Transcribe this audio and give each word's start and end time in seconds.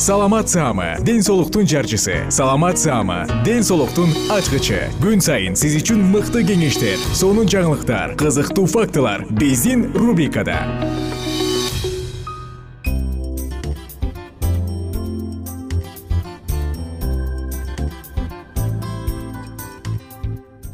саламат 0.00 0.48
саама 0.48 0.96
ден 1.04 1.22
соолуктун 1.22 1.66
жарчысы. 1.66 2.30
Саламат 2.30 2.78
саама 2.78 3.26
ден 3.44 3.62
соолуктун 3.62 4.08
ачкычы. 4.32 4.88
Күн 5.02 5.20
сайын 5.20 5.52
сиз 5.52 5.76
үчүн 5.76 6.00
мыкты 6.08 6.40
кеңештер 6.48 6.96
сонун 7.12 7.44
жаңылыктар 7.44 8.14
кызыктуу 8.16 8.64
фактылар 8.64 9.26
биздин 9.28 9.92
рубрикада. 9.92 10.56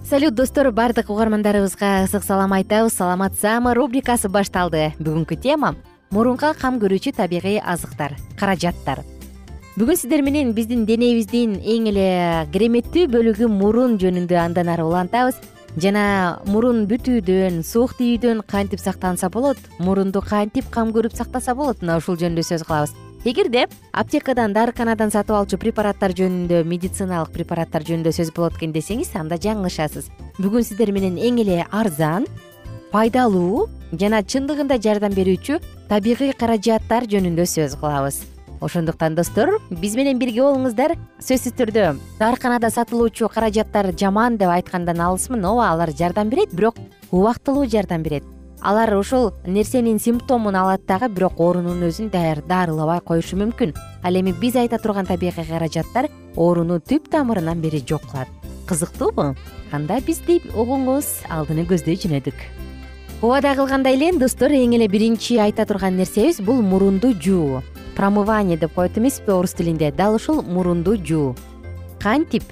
Салют 0.07 0.39
достор 0.39 0.71
баардык 0.71 1.11
угармандарыбызга 1.11 2.07
ысык 2.07 2.23
салам 2.23 2.53
айтабыз. 2.53 2.95
Саламат 2.95 3.35
саама 3.35 3.75
рубрикасы 3.75 4.31
башталды. 4.31 4.93
Бүгүнкү 5.03 5.35
тема 5.43 5.75
мурунга 6.15 6.55
кам 6.55 6.79
көрүүчү 6.79 7.17
табигый 7.19 7.59
азыктар 7.59 8.15
каражаттар 8.39 9.03
бүгүн 9.77 9.97
сиздер 10.01 10.23
менен 10.25 10.55
биздин 10.57 10.87
денебиздин 10.89 11.59
эң 11.61 11.91
эле 11.91 12.05
кереметтүү 12.49 13.11
бөлүгү 13.13 13.45
мурун 13.53 13.99
жөнүндө 14.01 14.39
андан 14.41 14.71
ары 14.73 14.87
улантабыз. 14.89 15.37
Жана 15.77 16.05
мурун 16.49 16.87
бүтүүдөн 16.89 17.59
суук 17.61 17.93
тийүүдөн 17.99 18.41
кантип 18.49 18.81
сактанса 18.81 19.29
болот 19.29 19.59
мурунду 19.77 20.23
кантип 20.25 20.71
кам 20.73 20.95
көрүп 20.97 21.13
сактаса 21.19 21.53
болот 21.55 21.83
мына 21.85 21.99
ушул 22.01 22.17
жөнүндө 22.17 22.45
сөз 22.49 22.65
кылабыз. 22.65 22.95
Эгерде 23.29 23.67
аптекадан 23.93 24.55
дарыканадан 24.57 25.13
сатып 25.13 25.37
алчу 25.37 25.59
препараттар 25.61 26.15
жөнүндө 26.17 26.63
медициналык 26.65 27.35
препараттар 27.35 27.85
жөнүндө 27.85 28.15
сөз 28.17 28.31
болот 28.33 28.57
экен 28.57 28.73
десеңиз 28.73 29.11
анда 29.21 29.37
жаңылышасыз. 29.37 30.09
Бүгүн 30.39 30.65
сиздер 30.65 30.95
менен 30.97 31.19
эң 31.21 31.43
эле 31.45 31.67
арзан 31.69 32.25
пайдалуу 32.95 33.67
жана 33.93 34.23
чындыгында 34.25 34.81
жардам 34.81 35.13
берүүчү 35.13 35.61
табигый 35.93 36.33
каражаттар 36.33 37.05
жөнүндө 37.13 37.45
сөз 37.45 37.77
кылабыз 37.77 38.23
ошондуктан 38.61 39.15
достор 39.15 39.59
биз 39.71 39.97
менен 39.97 40.19
бирге 40.19 40.43
болуңуздар. 40.43 40.97
Сөзсүз 41.21 41.57
түрдө 41.59 41.97
дарыканада 42.21 42.71
сатылуучу 42.71 43.29
каражаттар 43.33 43.93
жаман 43.99 44.37
деп 44.37 44.51
айткандан 44.53 45.01
алысмын. 45.01 45.45
Ооба 45.45 45.71
алар 45.71 45.93
жардам 45.97 46.29
берет 46.29 46.55
бирок 46.55 46.77
убактылуу 47.11 47.67
жардам 47.67 48.03
берет. 48.03 48.25
Алар 48.61 48.95
ошол 48.97 49.33
нерсенин 49.47 49.99
симптомун 50.01 50.57
алат 50.57 50.87
дагы 50.87 51.09
бирок 51.09 51.39
оорунун 51.39 51.83
өзүн 51.87 52.11
дарылабай 52.11 53.01
коюшу 53.01 53.37
мүмкүн. 53.37 53.75
Ал 54.03 54.15
эми 54.17 54.33
биз 54.33 54.57
айта 54.57 54.79
турган 54.79 55.07
табигый 55.07 55.45
каражаттар 55.45 56.09
ооруну 56.37 56.81
түп 56.81 57.11
тамырынан 57.11 57.61
бери 57.61 57.85
жок 57.87 58.03
кылат. 58.11 58.29
Кызыктуубу? 58.67 59.37
Анда 59.73 60.01
бизди 60.01 60.41
угуңуз 60.55 61.29
алдыны 61.31 61.67
көздөй 61.69 61.99
жөнөдүк. 62.01 62.35
Убада 63.23 63.55
кылгандай 63.57 63.95
эле 63.97 64.11
достор 64.19 64.53
эң 64.53 64.75
эле 64.77 64.89
биринчи 64.89 65.39
айта 65.41 65.65
турган 65.65 65.97
нерсебиз 65.97 66.41
бул 66.45 66.61
мурунду 66.63 67.15
жуу 67.15 67.63
промывание 67.97 68.57
деп 68.57 68.75
коет 68.75 68.99
эмеспи 68.99 69.31
орус 69.31 69.53
тилинде? 69.53 69.91
Дал 69.91 70.15
ушул 70.15 70.43
мурунду 70.43 70.97
жуу. 70.97 71.35
Кантип 72.01 72.45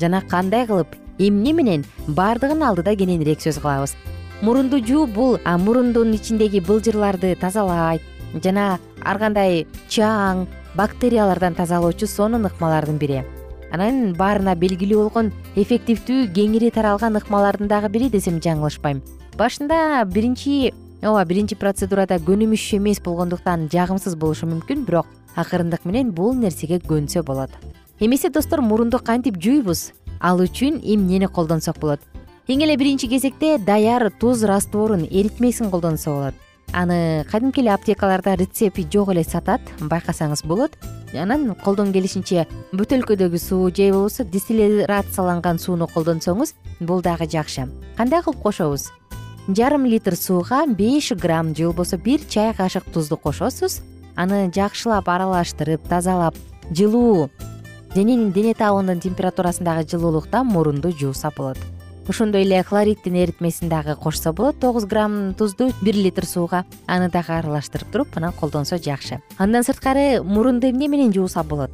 жана 0.00 0.22
кандай 0.22 0.66
кылып 0.66 0.94
эмне 1.18 1.52
менен 1.52 1.84
баардыгын 2.06 2.62
алдыда 2.62 2.96
кененирээк 2.96 3.42
сөз 3.42 3.60
кылабыз. 3.60 3.96
Мурунду 4.40 4.78
жуу 4.78 5.06
бул 5.06 5.38
мурундун 5.44 6.14
ичиндеги 6.14 6.60
былжырларды 6.60 7.34
тазалайт 7.34 8.02
жана 8.42 8.78
ар 9.02 9.18
кандай 9.18 9.66
чаң 9.88 10.46
бактериялардан 10.74 11.54
тазалоочу 11.54 12.06
сонун 12.06 12.46
ыкмалардын 12.46 12.98
бири. 12.98 13.24
Анан 13.72 14.14
баарына 14.14 14.54
белгилүү 14.54 15.02
болгон 15.02 15.32
эффективдүү 15.56 16.28
кеңири 16.34 16.70
таралган 16.70 17.18
ыкмалардын 17.18 17.68
дагы 17.68 17.90
бири 17.90 18.10
десем 18.10 18.38
жаңылышпайм. 18.38 19.02
Башында 19.38 20.04
биринчи 20.06 20.72
ооба 21.04 21.24
биринчи 21.28 21.56
процедурада 21.60 22.16
көнүмүш 22.16 22.64
эмес 22.78 23.00
болгондуктан 23.04 23.68
жагымсыз 23.72 24.16
болушу 24.16 24.48
мүмкүн 24.48 24.86
бирок 24.88 25.06
акырындык 25.36 25.84
менен 25.84 26.12
бул 26.16 26.32
нерсеге 26.34 26.78
көнсө 26.80 27.22
болот. 27.22 27.50
Эмесе 28.00 28.30
достор 28.30 28.62
мурунду 28.62 28.98
кантип 28.98 29.36
жуйбуз? 29.36 29.92
Ал 30.20 30.40
үчүн 30.40 30.80
эмнени 30.80 31.28
колдонсок 31.28 31.78
болот? 31.78 32.00
Эң 32.48 32.64
эле 32.64 32.78
биринчи 32.80 33.08
кезекте 33.08 33.58
даяр 33.58 34.10
туз 34.20 34.44
растворун 34.44 35.04
эритмесин 35.04 35.70
колдонсо 35.70 36.10
болот. 36.10 36.34
Аны 36.72 37.24
кадимки 37.30 37.60
эле 37.60 37.74
аптекаларда 37.74 38.36
рецепти 38.36 38.86
жок 38.90 39.12
эле 39.12 39.24
сатат 39.24 39.60
байкасаңыз 39.80 40.46
болот. 40.46 40.72
Анан 41.14 41.54
колдон 41.54 41.92
келишинче 41.92 42.48
бөтөлкөдөгү 42.72 43.38
суу 43.38 43.70
же 43.70 43.92
болбосо 43.92 44.24
дистиллерацияланган 44.24 45.58
сууну 45.58 45.86
колдонсоңуз 45.86 46.54
бул 46.80 47.02
дагы 47.02 47.28
жакшы. 47.30 47.68
Кандай 47.96 48.22
кылып 48.22 48.42
кошобуз 48.42 48.90
жарым 49.48 49.84
литр 49.84 50.16
сууга 50.16 50.66
беш 50.66 51.12
грамм 51.12 51.54
же 51.54 51.66
болбосо 51.66 51.96
бир 51.96 52.20
чай 52.28 52.54
кашык 52.54 52.84
тузду 52.84 53.16
кошосуз. 53.16 53.82
Аны 54.16 54.50
жакшылап 54.54 55.08
аралаштырып 55.08 55.88
тазалап 55.88 56.34
жылуу 56.70 57.30
дененин 57.94 58.32
дене 58.32 58.54
табынын 58.54 59.00
температурасындагы 59.00 59.88
жылуулукта 59.88 60.44
мурунду 60.44 60.92
жууса 60.92 61.32
болот. 61.36 61.58
Ошондой 62.06 62.42
эле 62.42 62.62
хлориддин 62.62 63.16
эритмесин 63.16 63.68
дагы 63.68 63.96
кошсо 63.96 64.32
болот 64.32 64.60
тогуз 64.60 64.84
грамм 64.84 65.34
тузду 65.34 65.72
бир 65.82 65.96
литр 65.96 66.26
сууга. 66.26 66.64
Аны 66.86 67.10
дагы 67.10 67.32
аралаштырып 67.32 67.90
туруп 67.90 68.16
анан 68.16 68.32
колдонсо 68.32 68.78
жакшы. 68.78 69.20
Андан 69.36 69.64
сырткары 69.64 70.22
мурунду 70.22 70.70
эмне 70.70 70.88
менен 70.88 71.12
жууса 71.12 71.42
болот 71.42 71.70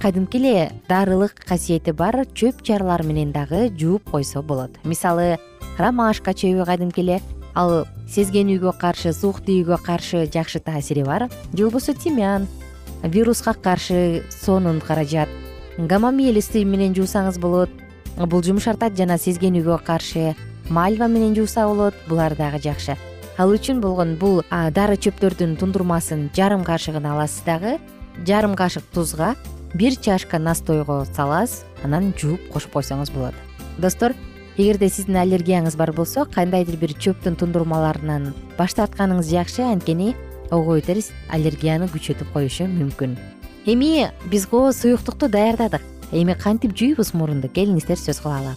кадимки 0.00 0.36
эле 0.36 0.72
дарылык 0.88 1.34
касиети 1.46 1.92
бар 1.92 2.26
чөп 2.34 2.62
чарлар 2.62 3.02
менен 3.02 3.32
дагы 3.32 3.70
жууп 3.70 4.10
койсо 4.10 4.42
болот. 4.42 4.70
Мисалы 4.84 5.38
ромашка 5.78 6.32
чөбү 6.32 6.64
кадимки 6.66 7.00
эле 7.00 7.20
ал 7.54 7.86
сезгенүүгө 8.08 8.74
каршы 8.78 9.12
суук 9.12 9.40
тийүүгө 9.46 9.78
каршы 9.84 10.26
жакшы 10.26 10.60
таасири 10.60 11.04
бар. 11.04 11.28
Же 11.52 11.64
болбосо 11.64 11.94
тимян 11.94 12.46
вируска 13.02 13.54
каршы 13.54 14.24
сонун 14.30 14.80
каражат 14.80 15.28
гамомиль 15.78 16.38
ысый 16.38 16.64
менен 16.64 16.94
жуусаңыз 16.94 17.38
болот. 17.38 17.70
Бул 18.16 18.42
жумшартат 18.42 18.96
жана 18.96 19.18
сезгенүүгө 19.18 19.80
каршы 19.84 20.34
мальва 20.68 21.08
менен 21.08 21.34
жууса 21.34 21.66
болот 21.66 21.94
булар 22.08 22.36
дагы 22.36 22.60
жакшы. 22.62 22.96
Ал 23.38 23.50
үчүн 23.50 23.80
болгон 23.82 24.14
бул 24.14 24.44
дары 24.50 24.96
чөптөрдүн 24.96 25.56
тундурмасын 25.58 26.30
жарым 26.36 26.62
кашыгын 26.62 27.06
аласыз 27.10 27.42
дагы 27.42 27.78
жарым 28.26 28.54
кашык 28.54 28.84
тузга 28.94 29.34
бир 29.74 29.96
чашка 29.96 30.38
настойго 30.38 31.04
саласыз 31.14 31.64
анан 31.84 32.12
жууп 32.16 32.40
кошуп 32.52 32.72
койсоңуз 32.78 33.12
болот. 33.14 33.34
Достор 33.78 34.14
эгерде 34.56 34.88
сиздин 34.88 35.18
аллергияңыз 35.20 35.76
бар 35.76 35.92
болсо 35.92 36.24
кандайдыр 36.24 36.76
бир 36.80 36.94
чөптүн 36.94 37.36
тундурмаларынан 37.36 38.32
баш 38.58 38.76
тартканыңыз 38.78 39.30
жакшы 39.30 39.62
анткени 39.66 40.14
ого 40.50 40.78
бетер 40.78 41.02
аллергияны 41.28 41.88
күчөтүп 41.92 42.32
коюшу 42.32 42.68
мүмкүн. 42.70 43.18
Эми 43.66 44.10
биз 44.30 44.46
го 44.46 44.70
суюктукту 44.72 45.28
даярдадык. 45.28 45.82
Эми 46.12 46.34
кантип 46.34 46.76
жуйбуз 46.76 47.14
мурунду? 47.14 47.48
Келиңиздер 47.48 47.98
сөз 47.98 48.20
кылалы 48.22 48.54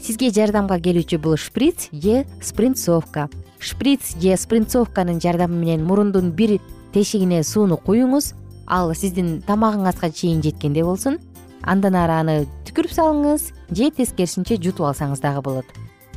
сизге 0.00 0.30
жардамга 0.32 0.78
келүүчү 0.80 1.18
бул 1.20 1.36
шприц 1.36 1.88
же 1.92 2.24
спринцовка. 2.42 3.28
Шприц 3.60 4.16
же 4.20 4.36
спринцовканын 4.36 5.20
жардамы 5.20 5.58
менен 5.60 5.84
мурундун 5.84 6.30
бир 6.32 6.58
тешигине 6.94 7.42
сууну 7.44 7.76
куюңуз 7.76 8.32
ал 8.70 8.94
сиздин 8.94 9.40
тамагыңызга 9.46 10.12
чейин 10.14 10.42
жеткендей 10.42 10.86
болсун 10.86 11.18
андан 11.62 11.96
ары 11.98 12.18
аны 12.22 12.36
түкүрүп 12.68 12.94
салыңыз 12.94 13.48
же 13.74 13.90
тескерисинче 13.96 14.60
жутуп 14.62 14.86
алсаңыз 14.92 15.20
дагы 15.20 15.42
болот. 15.42 15.66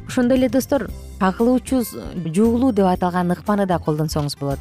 Ошондой 0.08 0.38
эле 0.38 0.50
достор 0.50 0.90
кагылуучу 1.20 1.82
жуулуу 2.26 2.72
деп 2.72 2.86
аталган 2.86 3.34
ыкманы 3.34 3.66
да 3.66 3.80
колдонсоңуз 3.80 4.38
болот. 4.40 4.60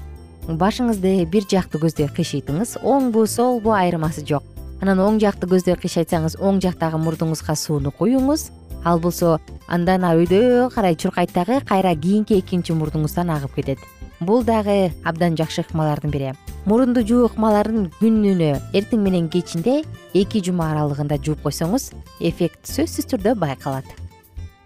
Башыңызды 0.48 1.26
бир 1.30 1.46
жакты 1.50 1.78
көздөй 1.78 2.08
кыйшыйтыңыз 2.16 2.78
оңбу 2.82 3.26
солбу 3.26 3.74
айырмасы 3.76 4.24
жок. 4.26 4.42
Анан 4.80 4.98
оң 4.98 5.20
жакты 5.22 5.46
көздөй 5.46 5.76
кыйшайтсаңыз 5.78 6.40
оң 6.40 6.58
жактагы 6.64 6.98
мурдуңузга 6.98 7.54
сууну 7.54 7.92
куюңуз 7.94 8.48
ал 8.84 8.98
болсо 8.98 9.38
андан 9.68 10.02
өйдө 10.02 10.70
карай 10.74 10.96
чуркайт 10.96 11.32
дагы 11.34 11.60
кайра 11.66 11.94
кийинки 11.94 12.38
экинчи 12.40 12.74
мурдуңуздан 12.74 13.30
агып 13.30 13.54
кетет 13.60 13.78
бул 14.26 14.44
дагы 14.44 14.92
абдан 15.04 15.36
жакшы 15.36 15.62
ыкмалардын 15.62 16.10
бири. 16.10 16.32
Мурунду 16.64 17.02
жуу 17.06 17.26
ыкмаларын 17.26 17.88
күнүнө 17.98 18.52
эртең 18.72 19.02
менен 19.02 19.28
кечинде 19.28 19.82
эки 20.14 20.42
жума 20.44 20.70
аралыгында 20.72 21.18
жууп 21.18 21.42
койсоңуз 21.46 21.90
эффект 22.20 22.70
сөзсүз 22.70 23.08
түрдө 23.10 23.34
байкалат. 23.38 23.84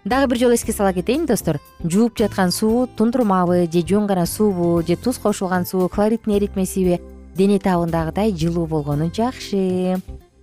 Дагы 0.05 0.29
бир 0.31 0.39
жолу 0.43 0.53
эске 0.53 0.71
сала 0.71 0.93
кетейин 0.93 1.25
достор. 1.25 1.59
Жууп 1.83 2.17
жаткан 2.17 2.51
суу 2.51 2.87
тундурмабы 2.87 3.65
же 3.71 3.81
жөн 3.81 4.05
гана 4.07 4.25
суубу 4.25 4.83
же 4.87 4.95
туз 4.95 5.17
кошулган 5.17 5.65
суу 5.65 5.89
хлориддин 5.89 6.37
эритмесиби 6.37 7.01
дене 7.35 7.59
табындагыдай 7.59 8.31
жылуу 8.31 8.67
болгону 8.67 9.11
жакшы. 9.13 9.97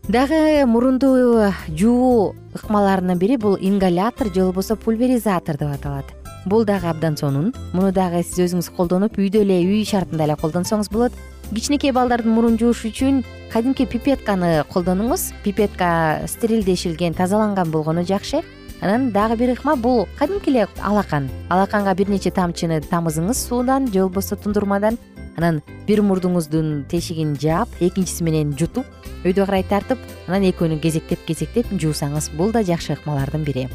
Дагы 0.09 0.67
мурунду 0.67 1.53
жуу 1.69 2.35
ыкмаларынын 2.53 3.19
бири 3.19 3.37
бул 3.37 3.57
ингалятор 3.61 4.35
же 4.35 4.43
болбосо 4.43 4.77
пульверизатор 4.77 5.57
деп 5.57 5.71
аталат 5.71 6.24
бул 6.47 6.65
дагы 6.65 6.89
абдан 6.89 7.17
сонун. 7.17 7.53
Муну 7.73 7.93
дагы 7.93 8.23
сиз 8.23 8.51
өзүңүз 8.51 8.71
колдонуп 8.77 9.19
үйдө 9.19 9.43
эле 9.45 9.61
үй 9.65 9.85
шартында 9.89 10.25
эле 10.27 10.37
колдонсоңуз 10.41 10.91
болот. 10.93 11.13
Кичинекей 11.51 11.93
балдардын 11.93 12.33
мурун 12.33 12.59
жууш 12.59 12.85
үчүн 12.89 13.23
кадимки 13.53 13.87
пипетканы 13.87 14.65
колдонуңуз. 14.73 15.33
Пипетка 15.45 16.25
стерилдешилген 16.29 17.15
тазаланган 17.15 17.71
болгону 17.71 18.05
жакшы. 18.05 18.43
Анан 18.81 19.11
дагы 19.13 19.37
бир 19.37 19.55
ыкма 19.55 19.77
бул 19.77 20.09
кадимки 20.19 20.51
эле 20.51 20.69
алакан. 20.83 21.31
Алаканга 21.49 21.95
бир 21.95 22.11
нече 22.11 22.31
тамчыны 22.31 22.81
тамызыңыз 22.91 23.47
суудан 23.49 23.87
же 23.93 24.03
болбосо 24.03 24.37
тундурмадан. 24.37 24.99
Анан 25.37 25.63
бир 25.87 26.03
мурдуңуздун 26.03 26.85
тешигин 26.89 27.35
жаап 27.41 27.69
экинчиси 27.81 28.23
менен 28.23 28.53
жутуп 28.59 28.87
өйдө 29.25 29.47
карай 29.49 29.65
тартып 29.67 29.99
анан 30.29 30.45
экөөнү 30.51 30.79
кезектеп 30.83 31.25
кезектеп 31.27 31.73
жуусаңыз 31.73 32.31
бул 32.39 32.53
да 32.53 32.63
жакшы 32.63 32.95
ыкмалардын 32.95 33.43
бири. 33.45 33.69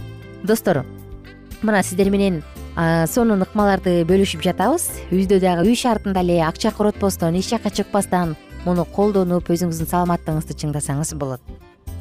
Достор 0.44 0.86
мына 1.62 1.84
сиздер 1.84 2.10
менен 2.10 2.44
сонун 3.12 3.44
ыкмаларды 3.44 4.04
бөлүшүп 4.08 4.44
жатабыз. 4.46 4.86
Үйдө 5.12 5.40
дагы 5.44 5.68
үй 5.68 5.76
шартында 5.76 6.22
эле 6.24 6.40
акча 6.46 6.72
коротпостон 6.72 7.36
эч 7.36 7.50
жакка 7.52 7.72
чыкпастан 7.72 8.36
муну 8.66 8.86
колдонуп 8.96 9.50
өзүңүздүн 9.52 9.90
саламаттыгыңызды 9.92 10.56
чыңдасаңыз 10.64 11.14
болот. 11.20 11.42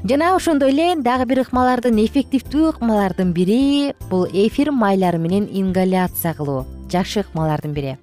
Жана 0.04 0.34
ошондой 0.36 0.70
эле 0.70 0.94
дагы 1.02 1.26
бир 1.26 1.42
ыкмалардын 1.42 1.98
эффективдүү 2.04 2.69
ыкмалардын 2.76 3.32
бири 3.34 3.94
бул 4.10 4.26
эфир 4.30 4.70
майлары 4.70 5.19
менен 5.19 5.48
ингаляция 5.50 6.34
кылуу. 6.34 6.66
Жакшы 6.92 7.24
ыкмалардын 7.24 7.74
бири. 7.74 7.96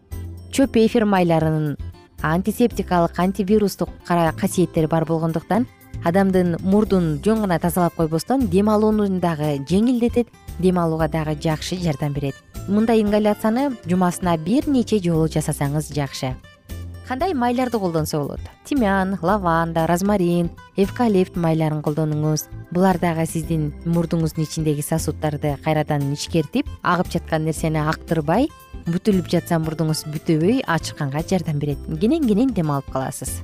Чөп 0.52 0.76
эфир 0.84 1.06
майларынын 1.06 1.78
антисептикалык 2.22 3.20
антивирустук 3.20 3.90
касиеттери 4.06 4.88
бар 4.88 5.06
болгондуктан 5.06 5.68
адамдын 6.04 6.58
мурдун 6.62 7.20
жөн 7.24 7.46
гана 7.46 7.60
тазалап 7.60 7.96
койбостон 7.96 8.48
дем 8.48 8.70
алууну 8.70 9.08
дагы 9.20 9.58
жеңилдетет 9.70 10.28
дем 10.60 10.80
алууга 10.80 11.08
дагы 11.08 11.38
жакшы 11.42 11.78
жардам 11.82 12.14
берет 12.14 12.36
мындай 12.68 13.02
ингаляцияны 13.02 13.72
жумасына 13.86 14.38
бир 14.38 14.68
нече 14.68 15.00
жолу 15.00 15.28
жасасаңыз 15.28 15.92
жакшы. 15.94 16.36
Кандай 17.08 17.34
майларды 17.34 17.78
колдонсо 17.78 18.18
болот? 18.18 18.40
Тимян 18.66 19.20
лаванда 19.22 19.86
розмарин 19.86 20.50
эвкалипт 20.76 21.36
майларын 21.36 21.84
колдонуңуз. 21.86 22.48
Булар 22.72 22.98
дагы 22.98 23.28
сиздин 23.30 23.74
мурдуңуздун 23.86 24.48
ичиндеги 24.48 24.82
сосуддарды 24.82 25.54
кайрадан 25.64 26.12
ичкертип 26.14 26.66
агып 26.82 27.12
жаткан 27.14 27.46
нерсени 27.46 27.78
актырбай 27.78 28.50
бүтүлүп 28.90 29.30
жатса 29.30 29.60
мурдуңуз 29.62 30.08
бүтөбөй 30.10 30.64
ачыкканга 30.66 31.22
жардам 31.30 31.60
берет. 31.62 31.78
Кенен 32.02 32.26
кенен 32.26 32.54
дем 32.54 32.72
алып 32.74 32.90
каласыз. 32.90 33.42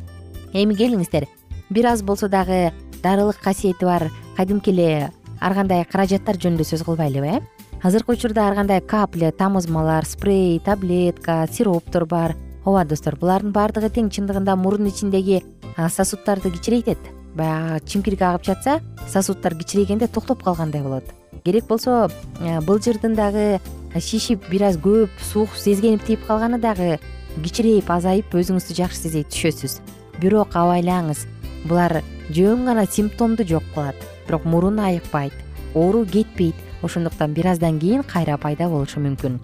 Эми 0.53 0.73
келиңиздер 0.73 1.29
бир 1.69 1.93
аз 1.93 2.01
болсо 2.01 2.29
дагы 2.29 2.73
дарылык 3.03 3.37
касиети 3.37 3.85
бар. 3.85 4.09
Кадимки 4.37 4.71
эле 4.71 5.11
ар 5.39 5.53
кандай 5.53 5.85
каражаттар 5.85 6.41
жөнүндө 6.41 6.65
сөз 6.65 6.81
кылбайлыбы 6.85 7.37
э 7.37 7.60
азыркы 7.83 8.13
учурда 8.13 8.47
ар 8.47 8.55
кандай 8.55 8.81
капля 8.81 9.31
тамызмалар 9.31 10.05
спрей 10.05 10.59
таблетка 10.59 11.47
сироптор 11.51 12.05
бар. 12.05 12.35
Ооба 12.63 12.85
достор 12.85 13.15
булардын 13.17 13.51
баардыгы 13.51 13.89
тең 13.89 14.11
чындыгында 14.13 14.55
мурун 14.55 14.85
ичиндеги 14.85 15.41
сосуддарды 15.89 16.51
кичирейтет 16.51 16.99
баягы 17.33 17.79
чимкирик 17.87 18.21
агып 18.21 18.45
жатса 18.45 18.79
сосуддар 19.09 19.55
кичирейгенде 19.57 20.07
токтоп 20.07 20.43
калгандай 20.43 20.83
болот. 20.83 21.03
Керек 21.43 21.65
болсо 21.65 22.11
былжырдын 22.39 23.15
дагы 23.15 23.59
шишип 23.97 24.45
бир 24.51 24.69
аз 24.69 24.77
көп 24.77 25.09
суук 25.33 25.49
сезгенип 25.57 26.05
тийип 26.05 26.27
калганы 26.27 26.61
дагы 26.61 26.99
кичирейип 27.41 27.89
азайып 27.89 28.29
өзүңүздү 28.29 28.77
жакшы 28.77 29.07
сезе 29.07 29.25
түшөсүз. 29.25 29.79
Бирок 30.21 30.53
абайлаңыз 30.53 31.25
булар 31.65 32.03
жөн 32.29 32.67
гана 32.69 32.85
симптомду 32.85 33.47
жок 33.47 33.63
кылат 33.73 33.95
бирок 34.27 34.45
мурун 34.45 34.77
айыкпайт 34.79 35.33
оору 35.73 36.05
кетпейт 36.05 36.53
ошондуктан 36.83 37.33
бир 37.33 37.47
аздан 37.47 37.79
кийин 37.79 38.03
кайра 38.03 38.37
пайда 38.37 38.69
болушу 38.69 38.99
мүмкүн. 38.99 39.39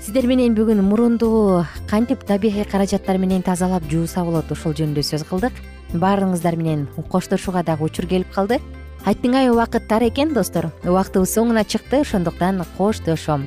Сиздер 0.00 0.26
менен 0.26 0.54
бүгүн 0.54 0.80
мурунду 0.82 1.64
кантип 1.90 2.24
табигый 2.24 2.64
каражаттар 2.64 3.18
менен 3.18 3.42
тазалап 3.42 3.84
жууса 3.90 4.24
болот 4.24 4.50
ошол 4.52 4.72
жөнүндө 4.72 5.04
сөз 5.04 5.26
кылдык. 5.28 5.52
Баарыңыздар 5.92 6.56
менен 6.56 6.86
коштошууга 7.10 7.62
дагы 7.62 7.84
учур 7.84 8.06
келип 8.06 8.32
калды. 8.32 8.60
Аттиңай 9.04 9.50
убакыт 9.50 9.88
тар 9.88 10.02
экен 10.02 10.34
достор. 10.34 10.70
Убактыбыз 10.84 11.34
соңуна 11.34 11.64
чыкты 11.64 12.00
ошондуктан 12.00 12.64
коштошом. 12.78 13.46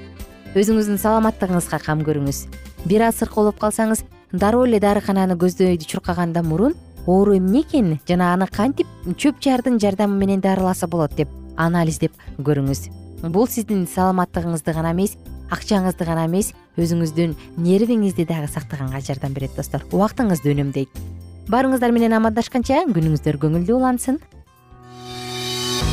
Өзүңүздүн 0.54 1.02
саламаттыгыңызга 1.02 1.82
кам 1.86 2.06
көрүңүз. 2.06 2.46
Бир 2.86 3.08
аз 3.08 3.22
сыркоолоп 3.22 3.60
калсаңыз 3.60 4.04
дароо 4.32 4.66
эле 4.66 4.80
дарыкананы 4.80 5.36
көздөйдү 5.40 5.88
чуркагандан 5.92 6.48
мурун 6.48 6.76
оору 7.06 7.36
эмне 7.36 7.62
экен 7.62 8.00
жана 8.08 8.34
аны 8.34 8.48
кантип 8.48 8.88
чөп 9.18 9.42
жаардын 9.42 9.80
жардамы 9.80 10.18
менен 10.18 10.42
дарыласа 10.42 10.88
болот 10.88 11.16
деп 11.16 11.30
анализдеп 11.58 12.12
көрүңүз 12.40 13.01
бул 13.30 13.48
сиздин 13.48 13.86
саламаттыгыңызды 13.86 14.74
гана 14.74 14.96
эмес 14.96 15.18
акчаңызды 15.52 16.06
гана 16.08 16.26
эмес 16.26 16.54
өзүңүздүн 16.80 17.36
нервиңизди 17.62 18.26
дагы 18.26 18.50
сактаганга 18.50 19.02
жардам 19.06 19.34
берет 19.34 19.56
достор. 19.56 19.86
Убактыңызды 19.92 20.54
үнөмдөйт 20.56 21.02
баарыңыздар 21.52 21.92
менен 21.94 22.16
амандашканча 22.18 22.86
күнүңүздөр 22.90 23.42
көңүлдүү 23.42 23.78
улансын. 23.78 24.22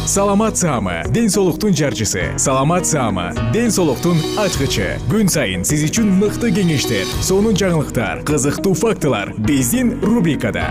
Саламат 0.08 0.56
саама 0.56 1.02
ден 1.12 1.28
соолуктун 1.28 1.75
жарчысы. 1.76 2.23
Саламат 2.40 2.87
саама 2.87 3.35
ден 3.52 3.68
соолуктун 3.70 4.16
ачкычы. 4.40 4.94
Күн 5.11 5.28
сайын 5.28 5.66
сиз 5.68 5.85
үчүн 5.90 6.08
мыкты 6.23 6.49
кеңештер 6.56 7.04
сонун 7.20 7.58
жаңылыктар 7.61 8.25
кызыктуу 8.25 8.73
фактылар. 8.73 9.35
Биздин 9.37 9.99
рубрикада 10.00 10.70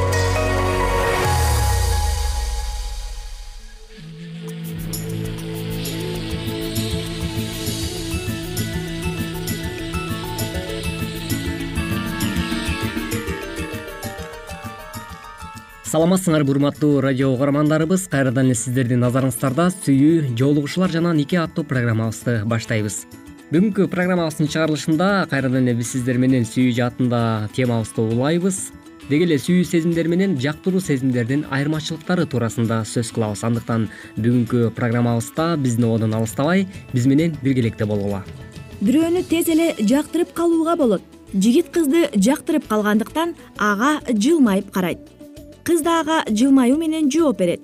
саламатсыңарбы 15.91 16.53
урматтуу 16.53 17.01
радио 17.03 17.33
угармандарыбыз. 17.33 18.05
Кайрадан 18.07 18.47
эле 18.47 18.55
сиздердин 18.55 19.01
назарыңыздарда 19.03 19.65
сүйүү 19.73 20.37
жоолугушуулар 20.39 20.93
жана 20.93 21.11
нике 21.11 21.41
аттуу 21.41 21.65
программабызды 21.67 22.45
баштайбыз. 22.47 23.01
Бүгүнкү 23.51 23.89
программабыздын 23.91 24.47
чыгарылышында 24.53 25.09
кайрадан 25.33 25.67
эле 25.67 25.75
биз 25.81 25.91
сиздер 25.91 26.15
менен 26.15 26.47
сүйүү 26.47 26.77
жаатында 26.79 27.21
темабызды 27.57 28.07
улайбыз. 28.07 28.61
Деги 29.09 29.27
эле 29.27 29.35
сүйүү 29.35 29.67
сезимдер 29.67 30.07
менен 30.07 30.39
жактыруу 30.39 30.79
сезимдердин 30.79 31.43
айырмачылыктары 31.51 32.23
туурасында 32.23 32.85
сөз 32.87 33.11
кылабыз. 33.11 33.43
Андыктан 33.51 33.89
бүгүнкү 34.15 34.71
программабызда 34.79 35.57
биздин 35.59 35.91
ободон 35.91 36.15
алыстабай 36.15 36.69
биз 36.93 37.11
менен 37.11 37.35
биргеликте 37.43 37.83
болгула 37.83 38.23
бирөөнү 38.79 39.27
тез 39.27 39.51
эле 39.51 39.73
жактырып 39.77 40.31
калууга 40.33 40.77
болот. 40.77 41.03
Жигит 41.33 41.69
кызды 41.75 42.07
жактырып 42.15 42.65
калгандыктан 42.71 43.35
ага 43.59 43.99
жылмайып 44.09 44.71
карайт 44.71 45.20
кыз 45.63 45.81
да 45.81 45.99
ага 46.01 46.23
жылмаюу 46.27 46.77
менен 46.77 47.09
жооп 47.11 47.39
берет. 47.39 47.61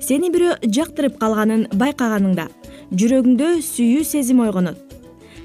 Сени 0.00 0.30
бирөө 0.34 0.58
жактырып 0.66 1.18
калганын 1.18 1.68
байкаганыңда 1.78 2.48
жүрөгүңдө 2.92 3.50
сүйүү 3.62 4.04
сезим 4.04 4.40
ойгонот. 4.44 4.78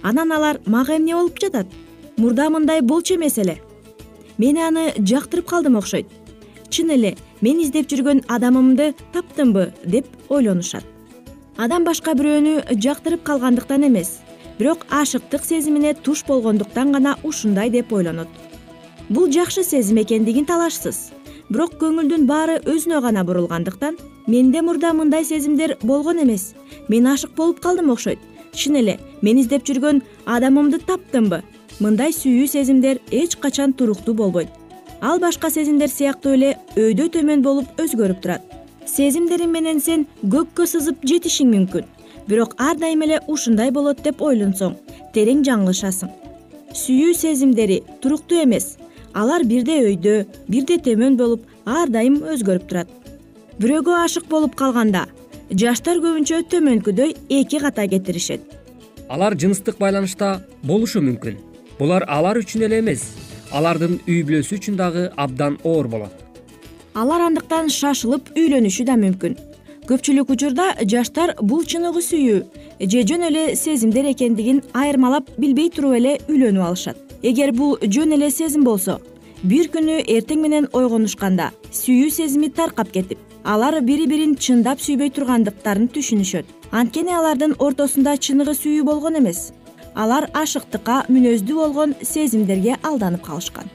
Анан 0.03 0.31
алар 0.31 0.59
мага 0.65 0.97
эмне 0.97 1.15
болуп 1.15 1.39
жатат? 1.39 1.67
Мурда 2.17 2.49
мындай 2.49 2.81
болчу 2.81 3.15
эмес 3.15 3.37
эле. 3.37 3.57
Мен 4.37 4.57
аны 4.57 4.93
жактырып 4.97 5.47
калдым 5.47 5.77
окшойт. 5.77 6.07
Чын 6.69 6.91
эле 6.91 7.15
мен 7.41 7.61
издеп 7.61 7.89
жүргөн 7.89 8.23
адамымды 8.27 8.93
таптымбы 9.13 9.71
деп 9.85 10.07
ойлонушат. 10.29 10.83
Адам 11.57 11.85
башка 11.85 12.13
бирөөнү 12.13 12.79
жактырып 12.83 13.23
калгандыктан 13.23 13.87
эмес 13.87 14.19
бирок 14.59 14.85
ашыктык 14.89 15.45
сезимине 15.45 15.93
туш 15.93 16.23
болгондуктан 16.25 16.91
гана 16.91 17.17
ушундай 17.23 17.69
деп 17.69 17.93
ойлонот. 17.93 18.27
Бул 19.09 19.31
жакшы 19.31 19.63
сезим 19.63 20.01
экендигин 20.01 20.45
талашсыз 20.45 21.11
бирок 21.49 21.77
көңүлдүн 21.79 22.25
баары 22.27 22.57
өзүнө 22.67 22.99
гана 23.01 23.23
бурулгандыктан 23.27 23.95
менде 24.27 24.61
мурда 24.61 24.91
мындай 24.93 25.23
сезимдер 25.23 25.77
болгон 25.81 26.19
эмес. 26.23 26.53
Мен 26.89 27.07
ашык 27.07 27.35
болуп 27.35 27.61
калдым 27.63 27.91
окшойт. 27.91 28.19
Чын 28.53 28.75
эле 28.81 28.97
мен 29.21 29.39
издеп 29.39 29.63
жүргөн 29.67 30.01
адамымды 30.25 30.79
таптымбы? 30.83 31.43
Мындай 31.79 32.11
сүйүү 32.11 32.47
сезимдер 32.51 32.99
эч 33.11 33.37
качан 33.37 33.73
туруктуу 33.73 34.13
болбойт. 34.13 34.49
Ал 35.01 35.19
башка 35.19 35.49
сезимдер 35.49 35.89
сыяктуу 35.89 36.33
эле 36.33 36.57
өйдө 36.75 37.11
төмөн 37.15 37.43
болуп 37.45 37.79
өзгөрүп 37.79 38.21
турат. 38.21 38.41
Сезимдериң 38.85 39.51
менен 39.51 39.79
сен 39.79 40.07
көккө 40.23 40.65
сызып 40.67 41.05
жетишиң 41.05 41.51
мүмкүн. 41.53 41.85
Бирок 42.27 42.55
ар 42.57 42.75
дайым 42.75 43.05
эле 43.05 43.21
ушундай 43.27 43.71
болот 43.71 44.01
деп 44.03 44.21
ойлонсоң 44.21 44.75
терең 45.13 45.45
жаңылышасың. 45.47 46.09
Сүйүү 46.75 47.13
сезимдери 47.15 47.83
туруктуу 48.01 48.41
эмес 48.43 48.75
алар 49.13 49.43
бирде 49.47 49.77
өйдө 49.85 50.15
бирде 50.49 50.77
төмөн 50.83 51.17
болуп 51.17 51.45
ар 51.65 51.89
дайым 51.89 52.19
өзгөрүп 52.23 52.67
турат. 52.69 52.89
Бирөөгө 53.59 53.95
ашык 54.03 54.27
болуп 54.29 54.55
калганда 54.55 55.05
жаштар 55.49 56.01
көбүнчө 56.03 56.43
төмөнкүдөй 56.51 57.15
эки 57.39 57.59
ката 57.59 57.87
кетиришет. 57.87 58.41
Алар 59.09 59.37
жыныстык 59.39 59.79
байланышта 59.79 60.41
болушу 60.63 61.01
мүмкүн. 61.01 61.37
Булар 61.79 62.05
алар 62.07 62.37
үчүн 62.41 62.67
эле 62.67 62.79
эмес 62.83 63.07
алардын 63.51 63.99
үй 64.07 64.23
бүлөсү 64.27 64.59
үчүн 64.59 64.77
дагы 64.77 65.09
абдан 65.15 65.57
оор 65.63 65.87
болот. 65.87 66.13
Алар 66.93 67.27
андыктан 67.29 67.69
шашылып 67.71 68.33
үйлөнүшү 68.35 68.85
да 68.85 68.97
мүмкүн. 68.99 69.37
Көпчүлүк 69.87 70.33
учурда 70.35 70.73
жаштар 70.83 71.37
бул 71.39 71.63
чыныгы 71.63 72.03
сүйүү 72.03 72.39
же 72.91 73.03
жөн 73.07 73.29
эле 73.29 73.55
сезимдер 73.55 74.11
экендигин 74.11 74.61
айырмалап 74.73 75.29
билбей 75.39 75.69
туруп 75.71 75.95
эле 76.01 76.17
үйлөнүп 76.27 76.65
алышат 76.67 77.06
эгер 77.23 77.53
бул 77.53 77.77
жөн 77.81 78.13
эле 78.17 78.31
сезим 78.31 78.63
болсо 78.63 78.99
бир 79.43 79.71
күнү 79.73 80.01
эртең 80.17 80.41
менен 80.41 80.67
ойгонушканда 80.73 81.51
сүйүү 81.71 82.11
сезими 82.13 82.49
таркап 82.49 82.91
кетип 82.91 83.19
алар 83.47 83.79
бири 83.81 84.05
бирин 84.11 84.35
чындап 84.35 84.81
сүйбөй 84.83 85.11
тургандыктарын 85.15 85.87
түшүнүшөт. 85.95 86.45
Анткени 86.75 87.13
алардын 87.15 87.55
ортосунда 87.63 88.17
чыныгы 88.17 88.57
сүйүү 88.59 88.83
болгон 88.83 89.21
эмес. 89.21 89.53
Алар 89.95 90.27
ашыктыкка 90.35 91.05
мүнөздүү 91.07 91.55
болгон 91.61 91.95
сезимдерге 92.03 92.75
алданып 92.83 93.23
калышкан 93.25 93.71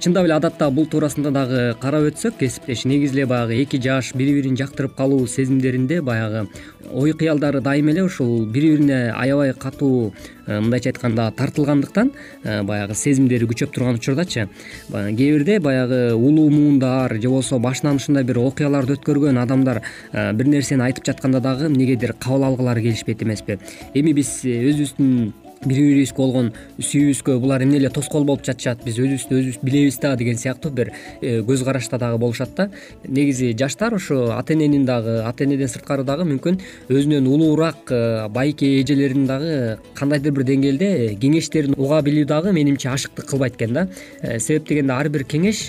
чындап 0.00 0.26
эле 0.26 0.34
адатта 0.36 0.70
бул 0.70 0.86
туурасында 0.90 1.30
дагы 1.34 1.62
карап 1.80 2.10
өтсөк 2.10 2.38
кесиптеш 2.40 2.84
негизи 2.84 3.16
эле 3.16 3.26
баягы 3.26 3.60
эки 3.62 3.80
жаш 3.80 4.12
бири 4.14 4.34
бирин 4.36 4.56
жактырып 4.56 4.96
калуу 4.96 5.26
сезимдеринде 5.26 6.00
баягы 6.02 6.48
ой 6.92 7.12
кыялдары 7.12 7.60
дайыма 7.60 7.92
эле 7.92 8.04
ушул 8.04 8.46
бири 8.46 8.74
бирине 8.74 9.12
аябай 9.12 9.52
катуу 9.52 10.12
э, 10.46 10.60
мындайча 10.60 10.90
айтканда 10.90 11.30
тартылгандыктан 11.36 12.12
э, 12.42 12.62
баягы 12.62 12.94
сезимдери 12.94 13.46
күчөп 13.46 13.72
турган 13.72 13.94
учурдачы. 13.94 14.48
Кээ 14.90 15.38
бирде 15.38 15.58
баягы 15.60 16.14
улуу 16.14 16.50
муундар 16.50 17.14
же 17.14 17.28
болбосо 17.28 17.58
башынан 17.58 17.96
ушундай 17.96 18.24
бир 18.24 18.38
окуяларды 18.38 18.96
өткөргөн 18.98 19.40
адамдар 19.42 19.82
э, 20.12 20.32
бир 20.32 20.46
нерсени 20.46 20.82
айтып 20.82 21.06
жатканда 21.06 21.40
дагы 21.40 21.66
эмнегедир 21.66 22.14
кабыл 22.14 22.44
алгылары 22.44 22.82
келишпейт 22.82 23.22
эмеспи. 23.22 23.58
Эми 23.94 24.12
биз 24.12 24.40
өзүбүздүн 24.44 25.32
бири 25.64 25.84
бирибизге 25.88 26.16
болгон 26.18 26.50
сүйүүбүзгө 26.78 27.38
булар 27.40 27.62
эмне 27.64 27.78
эле 27.78 27.90
тоскоол 27.92 28.26
болуп 28.28 28.44
жатышат. 28.44 28.82
Биз 28.84 28.98
өзүбүздү 29.00 29.38
өзүбүз 29.38 29.58
билебиз 29.64 29.98
да 30.02 30.14
деген 30.16 30.36
сыяктуу 30.38 30.72
бир 30.74 30.90
э, 31.20 31.40
көз 31.46 31.64
карашта 31.64 31.98
дагы 31.98 32.18
болушат 32.18 32.54
да. 32.56 32.68
Негизи 33.06 33.54
жаштар 33.58 33.94
ушу 33.94 34.30
ата 34.34 34.52
эненин 34.52 34.84
дагы 34.84 35.22
ата 35.24 35.44
энеден 35.44 35.68
сырткары 35.68 36.04
дагы 36.04 36.26
мүмкүн 36.28 36.60
өзүнөн 36.90 37.28
улуураак 37.28 37.92
э, 37.92 38.28
байке 38.28 38.80
эжелеринин 38.82 39.26
дагы 39.26 39.78
кандайдыр 39.94 40.34
бир 40.36 40.46
деңгээлде 40.50 40.90
кеңештерин 41.22 41.78
уга 41.78 42.02
билүү 42.04 42.26
дагы 42.28 42.52
менимче 42.52 42.90
ашыктык 42.92 43.30
кылбайт 43.30 43.56
экен 43.56 43.72
да. 43.74 43.88
Э, 44.20 44.38
себеп 44.38 44.68
дегенде 44.68 44.92
ар 44.92 45.08
бир 45.08 45.24
кеңеш 45.24 45.68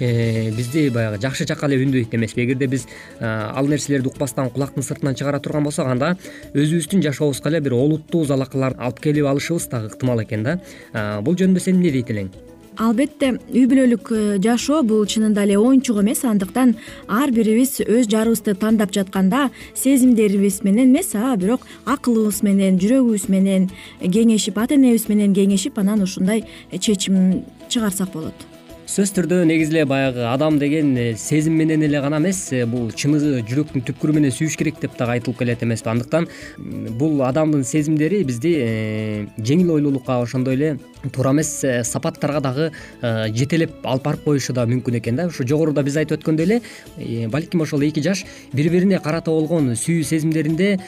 бизди 0.55 0.89
баягы 0.89 1.21
жакшы 1.23 1.47
жакка 1.47 1.69
эле 1.69 1.79
үндөйт 1.85 2.15
эмеспи. 2.15 2.43
Эгерде 2.43 2.67
биз 2.67 2.87
ал 3.19 3.67
нерселерди 3.67 4.09
укпастан 4.11 4.49
кулактын 4.49 4.83
сыртынан 4.83 5.15
чыгара 5.15 5.39
турган 5.39 5.63
болсок 5.63 5.87
анда 5.87 6.15
өзүбүздүн 6.53 7.03
жашообузга 7.05 7.49
эле 7.49 7.61
бир 7.61 7.77
олуттуу 7.77 8.25
залакаларды 8.25 8.81
алып 8.81 8.99
келип 8.99 9.29
алышыбыз 9.29 9.69
дагы 9.71 9.84
ыктымал 9.87 10.23
экен 10.25 10.43
да. 10.43 10.59
Бул 11.21 11.37
жөнүндө 11.37 11.63
сен 11.63 11.79
эмне 11.79 11.93
дейт 11.95 12.11
элең? 12.13 12.33
Албетте 12.75 13.29
үй 13.53 13.65
бүлөлүк 13.71 14.09
э, 14.11 14.23
жашоо 14.43 14.81
бул 14.83 15.05
чынында 15.07 15.45
эле 15.45 15.55
оюнчук 15.55 16.01
эмес 16.01 16.25
андыктан 16.27 16.73
ар 17.07 17.31
бирибиз 17.31 17.77
өз 17.79 18.09
жарыбызды 18.11 18.55
тандап 18.59 18.91
жатканда 18.91 19.49
сезимдерибиз 19.73 20.61
менен 20.67 20.91
эмес 20.91 21.13
а 21.15 21.35
бирок 21.39 21.63
акылыбыз 21.85 22.41
менен 22.43 22.79
жүрөгүбүз 22.81 23.29
менен 23.31 23.69
кеңешип 24.01 24.59
ата 24.59 24.75
энебиз 24.75 25.07
менен 25.07 25.35
кеңешип 25.37 25.79
анан 25.79 26.03
ушундай 26.03 26.43
чечим 26.73 27.45
чыгарсак 27.69 28.11
болот 28.11 28.54
сөзсүз 28.85 29.15
түрдө 29.17 29.37
негизи 29.49 29.73
эле 29.73 29.83
баягы 29.89 30.27
адам 30.29 30.59
деген 30.61 30.91
э, 30.97 31.15
сезим 31.17 31.55
менен 31.57 31.81
эле 31.81 31.97
гана 32.01 32.19
эмес 32.21 32.37
э, 32.53 32.67
бул 32.69 32.91
чыныгы 32.93 33.39
жүрөктүн 33.49 33.81
түпкүрү 33.87 34.13
менен 34.13 34.33
сүйүш 34.35 34.59
керек 34.61 34.77
деп 34.77 34.93
дагы 34.99 35.15
айтылып 35.15 35.39
келет 35.39 35.63
эмеспи 35.65 35.89
андыктан 35.89 36.27
бул 36.99 37.23
адамдын 37.25 37.65
сезимдери 37.65 38.21
бизди 38.23 38.51
э, 38.61 39.25
жеңил 39.41 39.73
ойлуулукка 39.79 40.19
ошондой 40.21 40.59
эле 40.59 40.69
туура 41.13 41.31
эмес 41.31 41.51
сапаттарга 41.83 42.41
дагы 42.41 42.71
жетелеп 43.35 43.85
алып 43.85 44.03
барып 44.03 44.23
коюшу 44.23 44.53
да 44.53 44.65
мүмкүн 44.65 44.99
экен 44.99 45.15
да. 45.15 45.27
Ушу 45.27 45.45
жогоруда 45.47 45.83
биз 45.83 45.97
айтып 45.97 46.19
өткөндөй 46.19 46.45
эле 46.45 47.27
балким 47.29 47.61
ошол 47.61 47.83
эки 47.87 48.01
жаш 48.01 48.25
бири 48.53 48.69
бирине 48.69 48.99
карата 48.99 49.31
болгон 49.31 49.73
сүйүү 49.75 50.03
сезимдеринде 50.03 50.79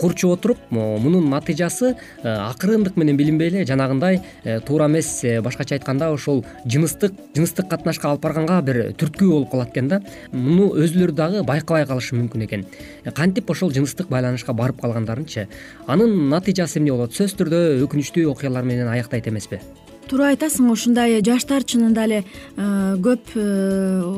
курчуп 0.00 0.36
отуруп 0.36 0.58
мунун 0.70 1.30
натыйжасы 1.30 1.94
акырындык 2.22 2.96
менен 2.96 3.16
билинбей 3.16 3.48
эле 3.48 3.66
жанагындай 3.66 4.20
туура 4.66 4.86
эмес 4.90 5.24
башкача 5.42 5.76
айтканда 5.76 6.10
ошол 6.12 6.44
жыныстык 6.66 7.14
жыныстык 7.36 7.68
катнашка 7.70 8.10
алып 8.10 8.22
барганга 8.22 8.60
бир 8.62 8.82
түрткү 8.98 9.30
болуп 9.30 9.50
калат 9.50 9.72
экен 9.72 9.88
да. 9.88 10.02
Муну 10.32 10.72
өзүлөрү 10.76 11.16
дагы 11.16 11.42
байкабай 11.46 11.86
калышы 11.86 12.16
мүмкүн 12.18 12.46
экен. 12.46 12.66
Кантип 13.14 13.50
ошол 13.50 13.72
жыныстык 13.72 14.10
байланышка 14.12 14.52
барып 14.52 14.80
калгандарынчы? 14.82 15.48
Анын 15.86 16.28
натыйжасы 16.28 16.80
эмне 16.80 16.92
болот? 16.92 17.14
Сөзсүз 17.16 17.38
түрдө 17.40 17.62
өкүнүчтүү 17.86 18.28
окуялар 18.34 18.66
менен 18.68 18.90
аяктайт 18.92 19.28
эмеспи 19.30 19.61
туура 20.08 20.30
айтасың 20.32 20.70
ушундай 20.72 21.20
жаштар 21.24 21.66
чынында 21.66 22.06
эле 22.06 22.20
э, 22.22 22.64
көп 23.02 23.34
э, 23.36 23.44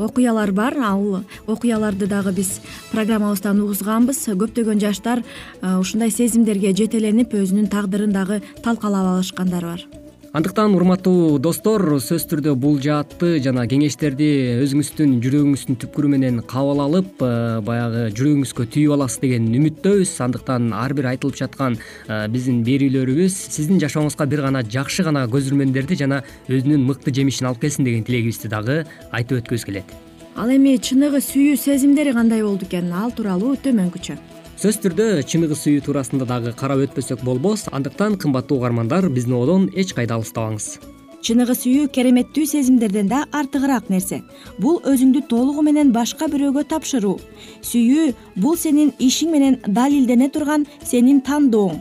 окуялар 0.06 0.52
бар. 0.52 0.78
Ал 0.78 1.24
окуяларды 1.46 2.06
дагы 2.10 2.34
биз 2.36 2.60
программабыздан 2.92 3.60
угузганбыз. 3.64 4.24
Көптөгөн 4.34 4.80
жаштар 4.82 5.24
э, 5.24 5.76
ушундай 5.80 6.14
сезимдерге 6.14 6.74
жетеленип 6.76 7.34
өзүнүн 7.34 7.70
тагдырын 7.72 8.14
дагы 8.14 8.42
талкалап 8.62 9.14
алышкандар 9.16 9.70
бар 9.72 10.03
андыктан 10.34 10.72
урматтуу 10.74 11.36
достор 11.38 11.84
сөзсүз 12.02 12.24
түрдө 12.26 12.56
бул 12.58 12.80
жаатты 12.82 13.36
жана 13.44 13.68
кеңештерди 13.70 14.26
өзүңүздүн 14.64 15.12
жүрөгүңүздүн 15.22 15.78
түпкүрү 15.84 16.10
менен 16.10 16.40
кабыл 16.50 16.82
алып 16.82 17.22
э, 17.22 17.28
баягы 17.62 18.08
жүрөгүңүзгө 18.18 18.66
түйүп 18.74 18.96
аласыз 18.96 19.22
деген 19.22 19.46
үмүттөбүз. 19.60 20.16
Андыктан 20.26 20.72
ар 20.74 20.96
бир 20.98 21.12
айтылып 21.12 21.38
жаткан 21.38 21.78
э, 21.78 22.26
биздин 22.34 22.64
берүүлөрүбүз 22.66 23.38
сиздин 23.54 23.78
жашооңузга 23.78 24.26
бир 24.26 24.42
гана 24.48 24.66
жакшы 24.66 25.06
гана 25.06 25.28
көзүрмөндерди 25.30 26.02
жана 26.02 26.24
өзүнүн 26.50 26.82
мыкты 26.90 27.14
жемишин 27.14 27.52
алып 27.52 27.62
келсин 27.68 27.86
деген 27.86 28.02
тилегибизди 28.02 28.50
дагы 28.50 28.82
айтып 29.14 29.38
өткүбүз 29.38 29.70
келет. 29.70 29.98
Ал 30.34 30.50
эми 30.50 30.80
чыныгы 30.82 31.22
сүйүү 31.22 31.60
сезимдери 31.62 32.10
кандай 32.10 32.42
болду 32.42 32.66
экен 32.66 32.90
ал 32.90 33.14
тууралуу 33.14 33.54
төмөнкүчө 33.54 34.18
сөзсүз 34.54 34.76
түрдө 34.84 35.06
чыныгы 35.26 35.56
сүйүү 35.58 35.82
туурасында 35.82 36.26
дагы 36.30 36.52
карап 36.54 36.78
өтпөсөк 36.84 37.24
болбос 37.26 37.66
андыктан 37.74 38.14
кымбаттуу 38.22 38.60
угармандар 38.60 39.08
биздин 39.10 39.34
одон 39.34 39.66
эч 39.74 39.90
кайда 39.98 40.14
алыстабаңыз. 40.14 40.78
Чыныгы 41.26 41.56
сүйүү 41.58 41.88
кереметтүү 41.90 42.46
сезимдерден 42.46 43.10
да 43.10 43.24
артыгыраак 43.34 43.90
нерсе. 43.90 44.22
Бул 44.62 44.78
өзүңдү 44.86 45.24
толугу 45.28 45.64
менен 45.66 45.90
башка 45.92 46.30
бирөөгө 46.30 46.64
тапшыруу. 46.70 47.18
Сүйүү 47.66 48.06
бул 48.36 48.56
сенин 48.56 48.94
ишиң 49.02 49.34
менен 49.34 49.58
далилдене 49.66 50.30
турган 50.30 50.68
сенин 50.86 51.20
тандооң. 51.26 51.80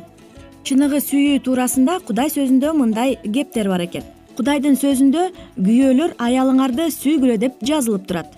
Чыныгы 0.66 1.04
сүйүү 1.04 1.42
туурасында 1.46 2.00
кудай 2.08 2.34
сөзүндө 2.34 2.74
мындай 2.74 3.20
кептер 3.24 3.70
бар 3.70 3.86
экен. 3.86 4.08
Кудайдын 4.34 4.80
сөзүндө 4.82 5.30
күйөөлөр 5.60 6.18
аялыңарды 6.18 6.90
сүйгүлө 6.98 7.38
деп 7.38 7.62
жазылып 7.62 8.08
турат. 8.10 8.34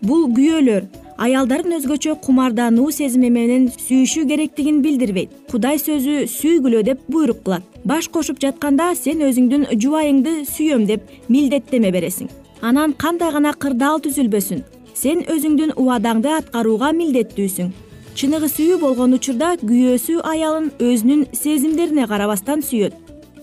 Бул 0.00 0.30
күйөөлөр 0.32 0.86
аялдардын 1.18 1.78
өзгөчө 1.78 2.16
кумардануу 2.24 2.90
сезими 2.92 3.30
менен 3.32 3.68
сүйүшүү 3.72 4.26
керектигин 4.28 4.82
билдирбейт. 4.84 5.32
Кудай 5.50 5.80
сөзү 5.80 6.26
сүйгүлө 6.28 6.82
деп 6.84 7.06
буйрук 7.08 7.42
кылат. 7.44 7.64
Баш 7.84 8.08
кошуп 8.12 8.40
жатканда 8.42 8.90
сен 8.98 9.24
өзүңдүн 9.24 9.68
жубайыңды 9.80 10.42
сүйөм 10.50 10.84
деп 10.90 11.08
милдеттеме 11.28 11.92
бересиң. 11.94 12.28
Анан 12.60 12.92
кандай 12.92 13.32
гана 13.32 13.54
кырдаал 13.54 14.02
түзүлбөсүн. 14.04 14.62
Сен 14.94 15.24
өзүңдүн 15.32 15.76
убадаңды 15.76 16.32
аткарууга 16.36 16.92
милдеттүүсүң. 16.96 17.72
Чыныгы 18.16 18.48
сүйүү 18.52 18.78
болгон 18.80 19.16
учурда 19.16 19.54
күйөөсү 19.60 20.20
аялын 20.24 20.70
өзүнүн 20.80 21.26
сезимдерине 21.36 22.06
карабастан 22.08 22.64
сүйөт. 22.64 22.96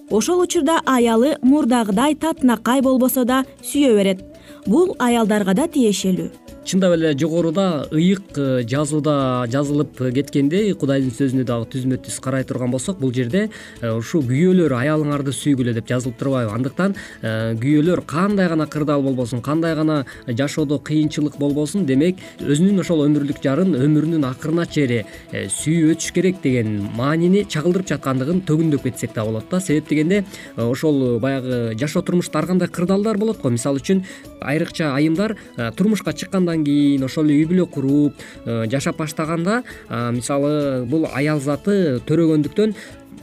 Ошол 0.09 0.45
учурда 0.45 0.79
аялы 0.85 1.37
мурдагыдай 1.41 2.15
татынакай 2.15 2.81
болбосо 2.81 3.25
да 3.25 3.43
сүйө 3.61 3.95
берет. 3.97 4.25
Бул 4.65 4.95
аялдарга 4.99 5.53
да 5.53 5.67
тиешелүү 5.67 6.42
чындап 6.65 6.93
эле 6.95 7.13
жогоруда 7.17 7.87
ыйык 7.91 8.37
э, 8.37 8.63
жазууда 8.63 9.45
жазылып 9.51 9.99
кеткендей 10.15 10.73
кудайдын 10.73 11.11
сөзүнө 11.11 11.43
дагы 11.47 11.67
түзмө 11.73 11.97
түз 12.05 12.19
карай 12.23 12.45
турган 12.47 12.71
болсок 12.71 12.99
бул 12.99 13.11
жерде 13.13 13.49
э, 13.81 13.91
ушул 13.91 14.23
күйөөлөр 14.29 14.75
аялыңарды 14.77 15.33
сүйгүлө 15.35 15.73
деп 15.75 15.89
жазылып 15.91 16.17
турбайбы. 16.19 16.53
Андыктан 16.55 16.95
э, 17.21 17.55
күйөөлөр 17.59 18.03
кандай 18.07 18.47
гана 18.47 18.67
кырдаал 18.67 19.03
болбосун 19.03 19.41
кандай 19.41 19.75
гана 19.75 20.05
жашоодо 20.27 20.79
кыйынчылык 20.79 21.37
болбосун 21.37 21.85
демек 21.85 22.23
өзүнүн 22.39 22.79
ошол 22.79 23.03
өмүрлүк 23.09 23.43
жарын 23.43 23.75
өмүрүнүн 23.75 24.23
акырына 24.31 24.65
чейин 24.65 25.03
сүйүп 25.31 25.97
өтүш 25.97 26.13
керек 26.15 26.41
деген 26.43 26.79
маанини 26.95 27.43
чагылдырып 27.49 27.91
жаткандыгын 27.91 28.43
төгүндөп 28.47 28.87
кетсек 28.87 29.13
да 29.15 29.25
болот 29.27 29.49
да. 29.51 29.59
Себеп 29.59 29.89
дегенде 29.89 30.23
ошол 30.57 31.19
баягы 31.19 31.75
жашоо 31.79 32.03
турмушта 32.03 32.39
ар 32.39 32.47
кандай 32.47 32.67
кырдаалдар 32.67 33.17
болот 33.17 33.41
го. 33.41 33.49
Мисалы 33.49 33.83
үчүн 33.83 34.03
айрыкча 34.43 34.93
айымдар 34.95 35.35
турмушка 35.77 36.13
чыкканда 36.13 36.57
кийин 36.63 37.03
ошол 37.03 37.29
эле 37.29 37.43
үй 37.43 37.49
бүлө 37.51 37.67
куруп 37.71 38.25
э, 38.45 38.65
жашап 38.71 38.97
баштаганда 38.97 39.63
мисалы 39.89 40.85
бул 40.89 41.07
аял 41.13 41.41
заты 41.41 42.01
төрөгөндүктөн 42.07 42.75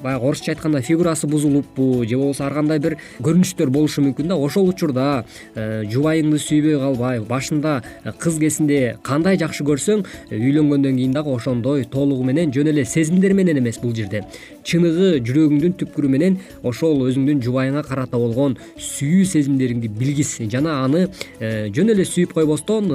баягы 0.03 0.27
орусча 0.27 0.53
айтканда 0.53 0.81
фигурасы 0.81 1.27
бузулуппу 1.27 2.05
же 2.07 2.17
болбосо 2.17 2.47
ар 2.47 2.55
кандай 2.55 2.79
бир 2.79 2.97
көрүнүштөр 3.21 3.71
болушу 3.71 4.03
мүмкүн 4.03 4.29
да 4.33 4.37
ошол 4.37 4.71
учурда 4.71 5.25
э, 5.55 5.85
жубайыңды 5.91 6.41
сүйбөй 6.41 6.79
калбай 6.81 7.21
башында 7.21 7.83
э, 8.05 8.13
кыз 8.19 8.39
кезинде 8.41 8.97
кандай 9.03 9.39
жакшы 9.41 9.65
көрсөң 9.65 10.05
э, 10.31 10.39
үйлөнгөндөн 10.39 10.97
кийин 10.97 11.13
дагы 11.17 11.35
ошондой 11.35 11.85
толугу 11.85 12.25
менен 12.25 12.53
жөн 12.53 12.73
эле 12.73 12.85
сезимдер 12.85 13.35
менен 13.35 13.59
эмес 13.59 13.81
бул 13.83 13.95
жерде 13.95 14.25
чыныгы 14.65 15.21
жүрөгүңдүн 15.27 15.77
түпкүрү 15.81 16.11
менен 16.13 16.39
ошол 16.67 17.05
өзүңдүн 17.09 17.43
жубайыңа 17.45 17.83
карата 17.87 18.19
болгон 18.21 18.57
сүйүү 18.77 19.27
сезимдериңди 19.33 19.91
билгиз 20.01 20.37
жана 20.53 20.81
аны 20.85 21.07
жөн 21.41 21.95
эле 21.95 22.07
сүйүп 22.09 22.35
койбостон 22.39 22.91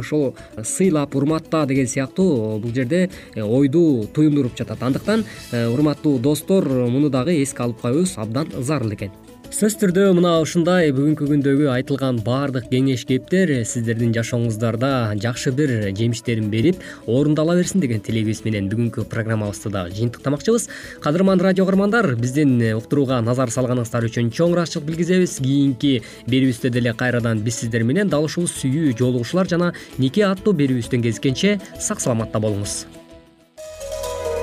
ошол 0.00 0.30
сыйлап 0.62 1.16
урматта 1.16 1.64
деген 1.70 1.88
сыяктуу 1.90 2.58
бул 2.60 2.74
жерде 2.74 3.08
ойду 3.36 4.08
туюндуруп 4.14 4.56
жатат. 4.58 4.82
Андыктан 4.82 5.24
урматтуу 5.52 6.18
достор 6.18 6.66
муну 6.68 7.10
дагы 7.10 7.36
эске 7.42 7.62
алып 7.62 7.80
коюубуз 7.82 8.16
абдан 8.16 8.48
зарыл 8.58 8.92
экен 8.96 9.10
сөзсүз 9.50 9.80
түрдө 9.80 10.02
мына 10.14 10.36
ушундай 10.44 10.92
бүгүнкү 10.94 11.26
күндөгү 11.26 11.64
айтылган 11.72 12.20
баардык 12.22 12.68
кеңеш 12.70 13.02
кептер 13.08 13.50
сиздердин 13.66 14.12
жашооңуздарда 14.14 14.90
жакшы 15.18 15.50
бир 15.58 15.72
жемиштерин 15.98 16.46
берип 16.52 16.78
орундала 17.10 17.56
берсин 17.58 17.82
деген 17.82 17.98
тилегибиз 17.98 18.44
менен 18.44 18.68
бүгүнкү 18.70 19.08
программабызды 19.10 19.72
дагы 19.74 19.96
жыйынтыктамакчыбыз 19.98 20.68
кадырман 21.02 21.42
радио 21.42 21.66
окурмандар 21.66 22.12
биздин 22.14 22.54
уктурууга 22.76 23.18
назар 23.26 23.50
салганыңыздар 23.50 24.06
үчүн 24.06 24.30
чоң 24.30 24.54
ыраазычылык 24.54 24.86
билгизебиз. 24.86 25.40
Кийинки 25.42 25.92
берүүбүздө 26.30 26.70
деле 26.70 26.94
кайрадан 26.94 27.42
биз 27.42 27.58
сиздер 27.64 27.82
менен 27.82 28.08
дал 28.08 28.30
ушул 28.30 28.46
сүйүү 28.46 28.94
жолугушуулар 29.02 29.50
жана 29.50 29.74
нике 29.98 30.28
аттуу 30.30 30.54
берүүбүздөн 30.62 31.02
кезишкенче 31.10 31.58
сак 31.74 31.98
саламатта 31.98 32.38
болуңуз 32.38 32.84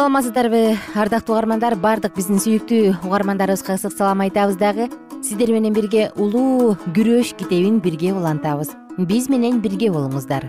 саламатсыздарбы 0.00 0.78
ардактуу 0.96 1.34
угармандар 1.34 1.74
баардык 1.76 2.14
биздин 2.16 2.38
сүйүктүү 2.40 3.02
угармандарыбызга 3.04 3.74
ысык 3.76 3.92
салам 3.92 4.22
айтабыз 4.24 4.56
дагы. 4.56 4.86
Сиздер 5.20 5.50
менен 5.52 5.74
бирге 5.76 6.06
улуу 6.16 6.78
күрөш 6.96 7.34
китебин 7.36 7.82
бирге 7.84 8.14
улантабыз. 8.16 8.70
Биз 8.96 9.28
менен 9.28 9.58
бирге 9.60 9.90
болуңуздар. 9.92 10.46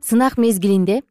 Сынак 0.00 0.38
мезгилинде 0.40 1.02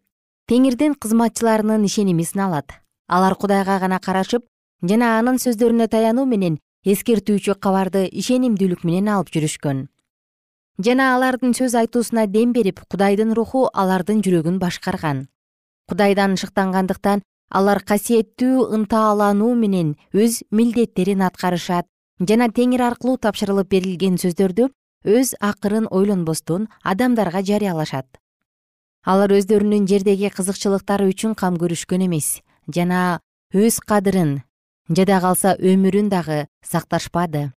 теңирдин 0.49 0.97
кызматчыларынын 0.97 1.85
ишеними 1.85 2.25
сыналат 2.25 2.79
алар 3.05 3.37
кудайга 3.37 3.77
гана 3.77 4.01
карашып 4.01 4.49
жана 4.81 5.19
анын 5.19 5.37
сөздөрүнө 5.37 5.91
таянуу 5.93 6.25
менен 6.25 6.57
эскертүүчү 6.89 7.59
кабарды 7.61 8.07
ишенимдүүлүк 8.09 8.81
менен 8.81 9.13
алып 9.13 9.29
жүрүшкөн 9.37 9.85
жана 10.79 11.13
алардын 11.15 11.51
сөз 11.57 11.75
айтуусуна 11.75 12.25
дем 12.27 12.53
берип 12.55 12.79
кудайдын 12.87 13.33
руху 13.35 13.67
алардын 13.73 14.21
жүрөгүн 14.23 14.59
башкарган. 14.59 15.27
Кудайдан 15.91 16.37
шыктангандыктан 16.39 17.23
алар 17.49 17.81
касиеттүү 17.83 18.69
ынтаалануу 18.77 19.53
менен 19.59 19.95
өз 20.13 20.43
милдеттерин 20.51 21.21
аткарышат 21.27 21.87
жана 22.19 22.47
теңир 22.47 22.85
аркылуу 22.87 23.17
тапшырылып 23.17 23.69
берилген 23.75 24.17
сөздөрдү 24.21 24.69
өз 25.03 25.35
акырын 25.39 25.87
ойлонбостон 25.91 26.67
адамдарга 26.83 27.43
жарыялашат. 27.43 28.07
Алар 29.03 29.31
өздөрүнүн 29.35 29.87
жердеги 29.87 30.31
кызыкчылыктары 30.31 31.07
үчүн 31.11 31.35
кам 31.35 31.57
көрүшкөн 31.59 32.05
эмес 32.07 32.39
жана 32.67 33.19
өз 33.55 33.79
кадырын 33.79 34.41
жада 34.89 35.19
калса 35.23 35.55
өмүрүн 35.55 36.09
дагы 36.11 36.45
сакташпады. 36.63 37.51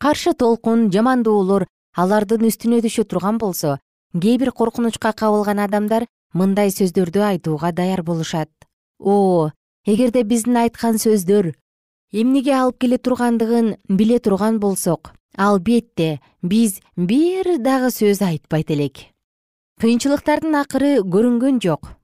Каршы 0.00 0.34
толкун 0.34 0.90
жамандоолор 0.90 1.66
алардын 1.94 2.46
үстүнө 2.48 2.80
түшө 2.82 3.04
турган 3.06 3.38
болсо 3.38 3.76
кээ 4.22 4.38
бир 4.42 4.50
коркунучка 4.50 5.12
кабылган 5.14 5.60
адамдар 5.62 6.06
мындай 6.34 6.70
сөздөрдү 6.74 7.22
айтууга 7.22 7.70
даяр 7.72 8.02
болушат. 8.02 8.50
О 8.98 9.50
эгерде 9.86 10.24
биздин 10.24 10.56
айткан 10.58 10.98
сөздөр 10.98 11.52
эмнеге 12.12 12.54
алып 12.58 12.80
келе 12.82 12.98
тургандыгын 12.98 13.76
биле 13.88 14.18
турган 14.18 14.58
болсок 14.58 15.12
албетте 15.36 16.20
биз 16.42 16.80
бир 16.96 17.58
дагы 17.58 17.90
сөз 17.94 18.22
айтпайт 18.22 18.70
элек. 18.70 18.98
Кыйынчылыктардын 19.80 20.54
акыры 20.58 20.98
көрүнгөн 21.02 21.62
жок. 21.62 21.94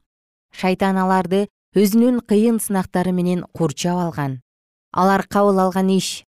Шайтан 0.55 0.98
аларды 0.98 1.48
өзүнүн 1.74 2.22
кыйын 2.26 2.59
сынактары 2.62 3.12
менен 3.12 3.44
курчап 3.55 3.98
алган. 3.98 4.40
Алар 4.92 5.26
кабыл 5.26 5.59
алган 5.59 5.90
иш 5.90 6.24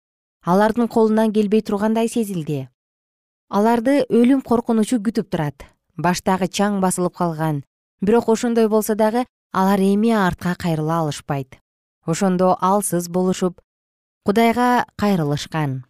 алардын 0.45 0.89
колунан 0.89 1.33
келбей 1.33 1.63
тургандай 1.63 2.09
сезилди 2.09 2.69
аларды 3.51 4.05
өлүм 4.07 4.45
коркунучу 4.47 5.01
күтүп 5.03 5.27
турат. 5.35 5.65
Баштагы 5.99 6.47
чаң 6.47 6.79
басылып 6.81 7.17
калган. 7.19 7.65
Бирок 8.01 8.29
ошондой 8.31 8.69
болсо 8.71 8.95
дагы 8.95 9.25
алар 9.53 9.81
эми 9.83 10.13
артка 10.15 10.55
кайрыла 10.55 11.01
алышпайт. 11.01 11.59
Ошондо 12.07 12.57
алсыз 12.61 13.09
болушуп 13.09 13.61
кудайга 14.25 14.87
кайрылышкан. 14.97 15.85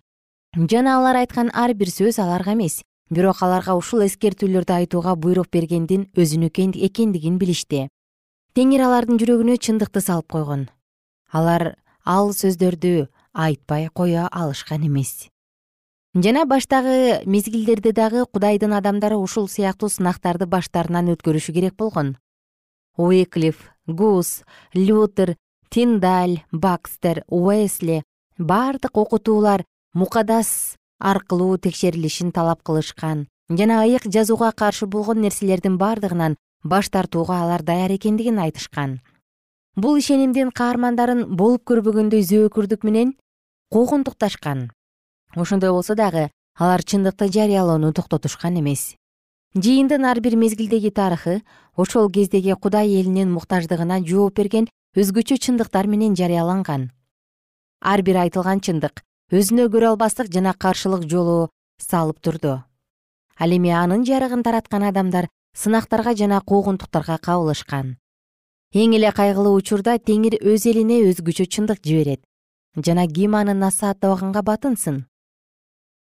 Жана 0.56 0.96
алар 0.98 1.16
айткан 1.20 1.50
ар 1.52 1.74
бир 1.74 1.88
сөз 1.92 2.18
аларга 2.18 2.54
эмес. 2.54 2.80
Бирок 3.10 3.42
аларга 3.42 3.74
ушул 3.76 4.06
эскертүүлөрдү 4.06 4.72
айтууга 4.72 5.14
буйрук 5.16 5.50
бергендин 5.52 6.06
өзүнүкү 6.16 6.70
экендигин 6.86 7.36
билишти. 7.38 7.88
Теңир 8.54 8.86
алардын 8.86 9.18
жүрөгүнө 9.20 9.58
чындыкты 9.58 10.00
салып 10.00 10.30
койгон. 10.32 10.68
Алар 11.30 11.76
ал 12.04 12.32
сөздөрдү 12.32 13.08
айтпай 13.34 13.90
кое 13.92 14.26
алышкан 14.30 14.86
эмес 14.86 15.28
жана 16.14 16.44
баштагы 16.44 17.22
мезгилдерде 17.24 17.92
дагы 17.92 18.24
кудайдын 18.26 18.72
адамдары 18.74 19.16
ушул 19.16 19.46
сыяктуу 19.48 19.88
сынактарды 19.88 20.46
баштарынан 20.46 21.12
өткөрүшү 21.14 21.54
керек 21.54 21.76
болгон. 21.78 22.16
Уиклиф 22.98 23.70
гус 23.86 24.42
лютер 24.74 25.36
тиндаль 25.70 26.42
бакстер 26.50 27.22
уэсли 27.28 28.02
баардык 28.38 28.96
окутуулар 28.98 29.64
мукадас 29.94 30.74
аркылуу 30.98 31.58
текшерилишин 31.58 32.32
талап 32.32 32.62
кылышкан. 32.62 33.28
Жана 33.48 33.84
ыйык 33.86 34.02
жазууга 34.10 34.50
каршы 34.50 34.86
болгон 34.86 35.20
нерселердин 35.20 35.78
бардыгынан 35.78 36.36
баш 36.64 36.90
тартууга 36.90 37.42
алар 37.42 37.62
даяр 37.62 37.94
экендигин 37.94 38.38
айтышкан. 38.38 38.98
Бул 39.76 39.96
ишенимдин 39.96 40.50
каармандарын 40.50 41.36
болуп 41.36 41.62
көрбөгөндөй 41.70 42.26
зөөкүрдүк 42.26 42.82
менен 42.82 43.14
куугунтукташкан 43.70 44.70
ошондой 45.36 45.70
болсо 45.70 45.94
дагы 45.94 46.30
алар 46.58 46.82
чындыкты 46.82 47.30
жарыялоону 47.30 47.92
токтотушкан 47.92 48.58
эмес. 48.58 48.96
Жыйындын 49.54 50.04
ар 50.04 50.20
бир 50.20 50.36
мезгилдеги 50.36 50.90
тарыхы 50.90 51.42
ошол 51.76 52.10
кездеги 52.10 52.54
кудай 52.54 52.88
элинин 53.00 53.30
муктаждыгына 53.32 54.00
жооп 54.06 54.36
берген 54.36 54.68
өзгөчө 54.96 55.38
чындыктар 55.38 55.86
менен 55.86 56.14
жарыяланган. 56.14 56.90
Ар 57.80 58.02
бир 58.02 58.16
айтылган 58.24 58.60
чындык 58.60 59.02
өзүнө 59.30 59.68
көрө 59.70 59.94
албастык 59.94 60.30
жана 60.32 60.52
каршылык 60.54 61.06
жолу 61.08 61.50
салып 61.78 62.20
турду. 62.20 62.62
Ал 63.38 63.50
эми 63.50 63.70
анын 63.70 64.04
жарыгын 64.04 64.42
тараткан 64.42 64.82
адамдар 64.82 65.28
сынактарга 65.56 66.14
жана 66.14 66.40
куугунтуктарга 66.40 67.18
кабылышкан. 67.18 67.96
Эң 68.74 68.94
эле 68.94 69.10
кайгылуу 69.10 69.56
учурда 69.58 69.98
теңир 69.98 70.36
өз 70.42 70.66
элине 70.70 71.00
өзгөчө 71.10 71.46
чындык 71.46 71.80
жиберет 71.82 72.20
жана 72.76 73.06
ким 73.08 73.34
аны 73.34 73.54
насааттабаганга 73.54 74.42
батынсын 74.46 75.06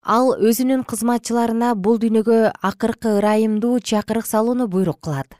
ал 0.08 0.30
өзүнүн 0.40 0.86
кызматчыларына 0.88 1.74
бул 1.76 1.98
дүйнөгө 2.00 2.38
акыркы 2.64 3.10
ырайымдуу 3.18 3.74
чакырык 3.90 4.26
салууну 4.26 4.66
буйрук 4.72 5.02
кылат. 5.04 5.36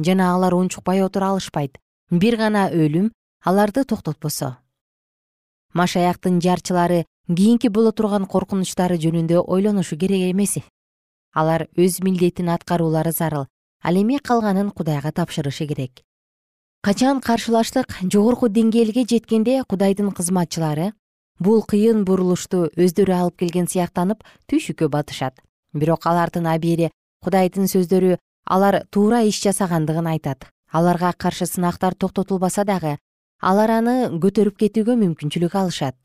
Жана 0.00 0.32
алар 0.34 0.54
унчукпай 0.56 1.02
отура 1.04 1.28
алышпайт. 1.34 1.76
Бир 2.10 2.38
гана 2.40 2.70
өлүм 2.72 3.10
аларды 3.44 3.84
токтотпосо. 3.84 4.56
Машаяктын 5.74 6.40
жарчылары 6.40 7.04
кийинки 7.28 7.68
боло 7.68 7.92
турган 7.92 8.24
коркунучтары 8.24 8.96
жөнүндө 8.96 9.44
ойлонушу 9.44 9.98
керек 10.00 10.24
эмес. 10.32 10.56
Алар 11.34 11.68
өз 11.76 12.00
милдетин 12.00 12.48
аткаруулары 12.48 13.12
зарыл 13.12 13.44
ал 13.82 13.94
эми 14.00 14.16
калганын 14.18 14.70
кудайга 14.70 15.12
тапшырышы 15.12 15.66
керек. 15.66 16.00
Качан 16.80 17.20
каршылаштык 17.20 17.92
жогорку 18.10 18.48
деңгээлге 18.48 19.04
жеткенде 19.04 19.62
кудайдын 19.68 20.12
кызматчылары 20.16 20.94
бул 21.38 21.62
кыйын 21.62 22.04
бурулушту 22.04 22.68
өздөрү 22.76 23.14
алып 23.14 23.38
келген 23.42 23.66
сыяктанып 23.70 24.24
түйшүккө 24.50 24.88
батышат. 24.92 25.38
Бирок 25.72 26.06
алардын 26.06 26.46
абийири 26.46 26.90
кудайдын 27.24 27.68
сөздөрү 27.70 28.16
алар 28.46 28.82
туура 28.90 29.22
иш 29.22 29.40
жасагандыгын 29.42 30.06
айтат. 30.06 30.48
Аларга 30.72 31.12
каршы 31.12 31.46
сынактар 31.46 31.94
токтотулбаса 31.94 32.64
дагы 32.64 32.98
алар 33.40 33.70
аны 33.70 33.94
көтөрүп 34.20 34.58
кетүүгө 34.58 34.98
мүмкүнчүлүк 34.98 35.54
алышат. 35.54 35.96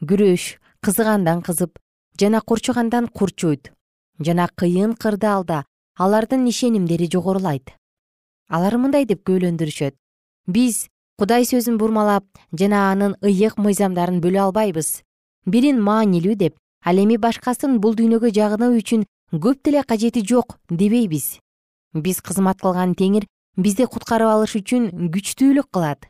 Күрөш 0.00 0.56
кызыгандан 0.82 1.42
кызып 1.42 1.78
жана 2.18 2.40
курчугандан 2.40 3.08
курчуйт 3.08 3.72
жана 4.20 4.48
кыйын 4.56 4.94
кырдаалда 4.94 5.64
алардын 5.98 6.46
ишенимдери 6.46 7.08
жогорулайт. 7.10 7.74
Алар 8.48 8.76
мындай 8.78 9.04
деп 9.04 9.22
күбөлөндүрүшөт 9.26 9.96
биз 10.46 10.86
кудай 11.22 11.44
сөзүн 11.46 11.76
бурмалап 11.78 12.24
жана 12.58 12.78
анын 12.90 13.12
ыйык 13.22 13.54
мыйзамдарын 13.54 14.16
бөлө 14.18 14.40
албайбыз. 14.42 14.88
Бирин 15.46 15.78
маанилүү 15.78 16.34
деп 16.34 16.56
ал 16.82 16.98
эми 16.98 17.14
башкасын 17.14 17.76
бул 17.84 17.94
дүйнөгө 17.94 18.32
жагынуу 18.34 18.74
үчүн 18.80 19.04
көп 19.44 19.60
деле 19.62 19.84
кажети 19.86 20.24
жок 20.26 20.56
дебейбиз. 20.68 21.38
Биз 21.94 22.18
кызмат 22.26 22.58
кылган 22.58 22.96
теңир 22.98 23.28
бизди 23.54 23.86
куткарып 23.86 24.32
алыш 24.32 24.56
үчүн 24.58 24.88
күчтүүлүк 25.14 25.68
кылат. 25.70 26.08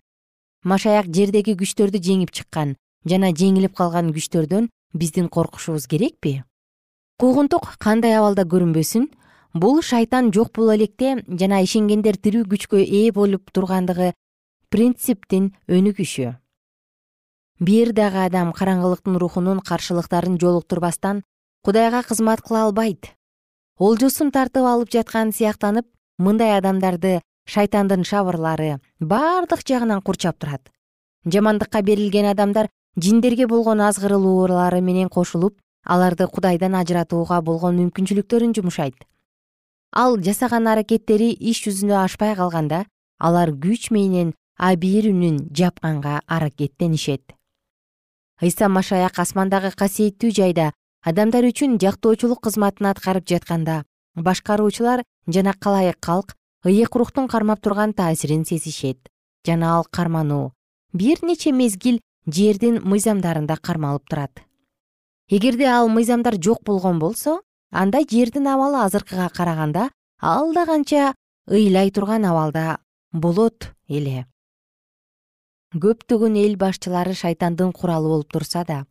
Машаяк 0.64 1.12
жердеги 1.12 1.58
күчтөрдү 1.60 2.00
жеңип 2.00 2.32
чыккан 2.32 2.78
жана 3.04 3.34
жеңилип 3.36 3.76
калган 3.76 4.14
күчтөрдөн 4.16 4.70
биздин 4.94 5.28
коркушубуз 5.28 5.90
керекпи? 5.92 6.38
Куугунтук 7.20 7.76
кандай 7.76 8.16
абалда 8.16 8.48
көрүнбөсүн? 8.48 9.10
Бул 9.52 9.82
шайтан 9.84 10.32
жок 10.32 10.54
боло 10.56 10.72
электе 10.72 11.18
жана 11.28 11.60
ишенгендер 11.60 12.16
тирүү 12.16 12.48
күчкө 12.48 12.80
ээ 12.80 13.12
болуп 13.12 13.52
тургандыгы 13.52 14.14
принциптин 14.72 15.50
өнүгүшү. 15.68 16.30
Бир 17.60 17.90
дагы 17.92 18.22
адам 18.24 18.54
караңгылыктын 18.56 19.18
рухунун 19.20 19.60
каршылыктарын 19.60 20.38
жолуктурбастан 20.40 21.20
кудайга 21.62 22.00
кызмат 22.02 22.40
кыла 22.40 22.62
албайт. 22.64 23.12
Олжосун 23.76 24.32
тартып 24.32 24.64
алып 24.64 24.88
жаткан 24.96 25.34
сыяктанып 25.36 25.84
мындай 26.16 26.56
адамдарды 26.56 27.20
шайтандын 27.44 28.08
шабырлары 28.08 28.80
бардык 28.98 29.60
жагынан 29.68 30.00
курчап 30.00 30.40
турат. 30.40 30.72
Жамандыкка 31.26 31.82
берилген 31.82 32.32
адамдар 32.32 32.70
жиндерге 32.96 33.46
болгон 33.46 33.84
азгырылуулары 33.84 34.80
менен 34.80 35.12
кошулуп 35.12 35.60
аларды 35.84 36.26
кудайдан 36.26 36.74
ажыратууга 36.80 37.42
болгон 37.42 37.76
мүмкүнчүлүктөрүн 37.76 38.56
жумушайт. 38.56 38.96
Ал 39.92 40.16
жасаган 40.16 40.66
аракеттери 40.66 41.34
иш 41.36 41.60
жүзүнө 41.66 42.06
ашпай 42.06 42.34
калганда 42.34 42.86
алар 43.18 43.52
күч 43.52 43.92
менен 43.92 44.32
абийир 44.62 45.10
үнүн 45.10 45.48
жапканга 45.50 46.20
аракеттенишет. 46.30 47.34
Ыйса 48.38 48.68
машаяк 48.70 49.18
асмандагы 49.18 49.72
касиеттүү 49.74 50.30
жайда 50.30 50.68
адамдар 51.02 51.48
үчүн 51.48 51.80
жактоочулук 51.82 52.44
кызматын 52.46 52.92
аткарып 52.92 53.26
жатканда 53.26 53.82
башкаруучулар 54.14 55.02
жана 55.26 55.54
калайык 55.58 55.98
калк 55.98 56.36
ыйык 56.62 56.94
рухтун 56.94 57.26
кармап 57.26 57.60
турган 57.60 57.92
таасирин 57.92 58.44
сезишет 58.46 59.10
жана 59.44 59.74
ал 59.78 59.86
кармануу 59.90 60.52
бир 60.92 61.18
нече 61.22 61.50
мезгил 61.50 61.98
жердин 62.26 62.78
мыйзамдарында 62.86 63.56
кармалып 63.58 64.06
турат. 64.08 64.44
Эгерде 65.28 65.66
ал 65.66 65.88
мыйзамдар 65.88 66.38
жок 66.38 66.62
болгон 66.62 67.00
болсо 67.00 67.40
анда 67.70 68.06
жердин 68.08 68.46
абалы 68.46 68.84
азыркыга 68.84 69.28
караганда 69.28 69.90
алда 70.20 70.66
канча 70.66 71.14
ыйлай 71.48 71.90
турган 71.90 72.24
абалда 72.24 72.78
болот 73.12 73.72
эле 73.88 74.26
көптөгөн 75.72 76.36
эл 76.36 76.56
башчылары 76.60 77.14
шайтандын 77.16 77.72
куралы 77.72 78.08
болуп 78.08 78.32
турса 78.32 78.64
да 78.68 78.84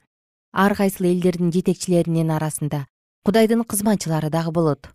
ар 0.52 0.74
кайсыл 0.76 1.06
элдердин 1.06 1.52
жетекчилеринин 1.54 2.32
арасында 2.32 2.88
кудайдын 3.26 3.64
кызматчылары 3.64 4.30
дагы 4.30 4.52
болот. 4.52 4.90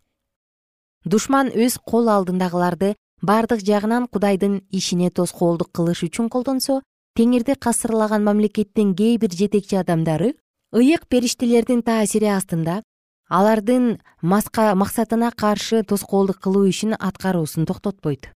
Душман 1.05 1.53
өз 1.55 1.79
кол 1.79 2.09
алдындагыларды 2.11 2.97
бардык 3.23 3.63
жагынан 3.63 4.09
кудайдын 4.09 4.63
ишине 4.71 5.11
тоскоолдук 5.11 5.71
кылыш 5.73 6.03
үчүн 6.03 6.29
колдонсо 6.29 6.81
теңирди 7.17 7.55
касырлаган 7.55 8.25
мамлекеттин 8.25 8.95
кээ 8.99 9.19
бир 9.23 9.31
жетекчи 9.31 9.79
адамдары 9.79 10.35
ыйык 10.75 11.07
периштелердин 11.07 11.83
таасири 11.87 12.27
астында 12.27 12.83
алардын 13.29 14.01
максатына 14.21 15.31
каршы 15.31 15.85
тоскоолдук 15.85 16.43
кылуу 16.43 16.67
ишин 16.67 16.97
аткаруусун 16.99 17.65
токтотпойт. 17.67 18.33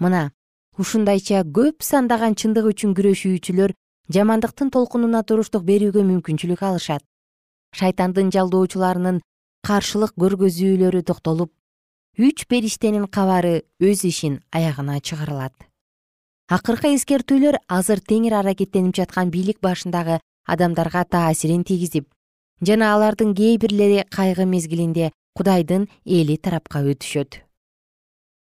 Мына 0.00 0.32
ушундайча 0.78 1.42
көп 1.44 1.84
сандаган 1.84 2.34
чындык 2.34 2.68
үчүн 2.72 2.94
күрөшүүчүлөр 2.96 3.74
жамандыктын 4.16 4.70
толкунуна 4.72 5.22
туруштук 5.22 5.64
берүүгө 5.68 6.04
мүмкүнчүлүк 6.08 6.62
алышат. 6.68 7.04
Шайтандын 7.76 8.32
жалдоочуларынын 8.32 9.20
каршылык 9.66 10.16
көргөзүүлөрү 10.16 11.02
токтолуп 11.08 11.52
үч 12.18 12.46
периштенин 12.48 13.06
кабары 13.06 13.62
өз 13.80 14.04
ишин 14.08 14.40
аягына 14.52 15.00
чыгарылат. 15.00 15.54
Акыркы 16.48 16.92
эскертүүлөр 16.96 17.60
азыр 17.68 18.00
теңир 18.00 18.40
аракеттенип 18.40 18.96
жаткан 18.96 19.30
бийлик 19.30 19.60
башындагы 19.60 20.18
адамдарга 20.44 21.04
таасирин 21.04 21.64
тийгизип 21.64 22.08
жана 22.60 22.92
алардын 22.94 23.32
кээ 23.34 23.56
бирлери 23.62 24.04
кайгы 24.10 24.44
мезгилинде 24.46 25.12
кудайдын 25.38 25.88
эли 26.04 26.36
тарапка 26.36 26.82
өтүшөт 26.82 27.40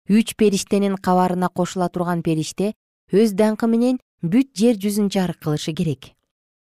үч 0.08 0.34
периштенин 0.36 0.96
кабарына 0.96 1.48
кошула 1.48 1.88
турган 1.88 2.22
периште 2.22 2.72
өз 3.12 3.34
даңкы 3.38 3.68
менен 3.68 3.98
бүт 4.22 4.54
жер 4.56 4.76
жүзүн 4.78 5.10
жарык 5.10 5.42
кылышы 5.44 5.72
керек. 5.72 6.12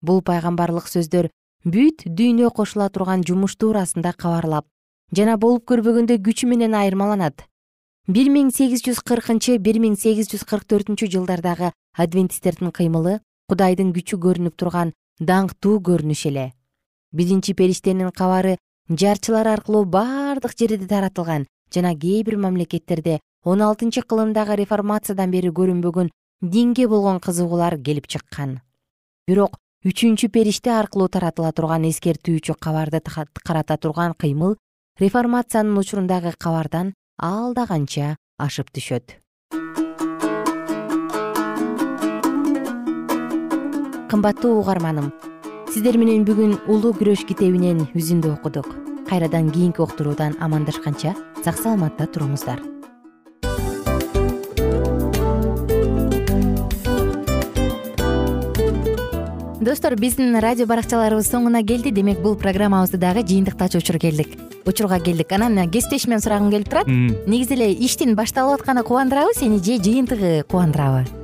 Бул 0.02 0.22
пайгамбарлык 0.22 0.86
сөздөр 0.88 1.30
бүт 1.64 2.04
дүйнө 2.04 2.50
кошула 2.50 2.90
турган 2.90 3.24
жумуш 3.24 3.56
туурасында 3.56 4.12
кабарлап 4.12 4.66
жана 5.14 5.36
болуп 5.38 5.64
көрбөгөндө 5.70 6.18
күчү 6.26 6.46
менен 6.48 6.74
айырмаланат. 6.74 7.44
бир 8.06 8.28
миң 8.28 8.50
сегиз 8.52 8.82
жүз 8.84 9.00
кыркынчы 9.00 9.58
бир 9.58 9.78
миң 9.80 9.96
сегиз 9.96 10.28
жүз 10.28 10.44
кырк 10.44 10.64
төртүнчү 10.68 11.08
жылдардагы 11.14 11.72
адвентисттердин 11.96 12.70
кыймылы 12.70 13.20
кудайдын 13.48 13.94
күчү 13.96 14.18
көрүнүп 14.20 14.56
турган 14.56 14.92
даңктуу 15.20 15.80
көрүнүш 15.80 16.26
эле. 16.28 16.52
Биринчи 17.12 17.54
периштенин 17.54 18.10
кабары 18.10 18.58
жарчылар 18.90 19.46
аркылуу 19.46 19.84
бардык 19.84 20.52
жерде 20.58 20.86
таратылган 20.86 21.46
жана 21.72 21.94
кээ 21.94 22.24
бир 22.24 22.36
мамлекеттерде 22.36 23.20
он 23.44 23.62
алтынчы 23.62 24.02
кылымдагы 24.02 24.56
реформациядан 24.56 25.30
бери 25.30 25.48
көрүнбөгөн 25.48 26.10
динге 26.42 26.88
болгон 26.88 27.20
кызыгуулар 27.20 27.78
келип 27.78 28.06
чыккан. 28.08 28.60
Бирок 29.26 29.56
үчүнчү 29.84 30.28
периште 30.28 30.72
аркылуу 30.72 31.08
таратыла 31.08 31.52
турган 31.52 31.84
эскертүүчү 31.88 32.56
кабарды 32.60 33.00
карата 33.44 33.76
турган 33.76 34.14
кыймыл 34.14 34.56
реформациянын 35.00 35.78
учурундагы 35.78 36.34
кабардан 36.38 36.94
алда 37.18 37.66
канча 37.66 38.16
ашып 38.38 38.72
түшөт. 38.72 39.20
Кымбаттуу 44.08 44.60
угарманым 44.60 45.12
сиздер 45.72 45.98
менен 45.98 46.24
бүгүн 46.28 46.60
улуу 46.68 46.94
күрөш 46.94 47.26
китебинен 47.26 47.88
үзүндү 47.98 48.36
окудук 48.36 48.83
кайрадан 49.08 49.50
кийинки 49.50 49.80
уктуруудан 49.80 50.36
амандашканча 50.40 51.14
сак 51.44 51.58
саламатта 51.58 52.06
туруңуздар. 52.06 52.60
Достор 59.64 59.96
биздин 59.96 60.36
радио 60.44 60.66
баракчаларыбыз 60.68 61.30
соңуна 61.30 61.62
келди. 61.64 61.88
Демек 61.88 62.20
бул 62.20 62.36
программабызды 62.36 62.98
дагы 63.00 63.24
жыйынтыктачу 63.24 63.80
учур 63.80 63.96
келдик. 63.98 64.36
Учурга 64.68 65.00
келдик. 65.00 65.32
Анан 65.32 65.70
кесиптешимден 65.70 66.20
сурагым 66.20 66.50
келип 66.52 66.68
турат. 66.68 66.86
Негизи 66.86 67.56
эле 67.56 67.72
иштин 67.72 68.14
башталып 68.14 68.60
атканы 68.60 68.84
кубандырабы 68.84 69.32
сени 69.32 69.64
же 69.64 69.80
жыйынтыгы 69.80 70.44
кубандырабы 70.44 71.23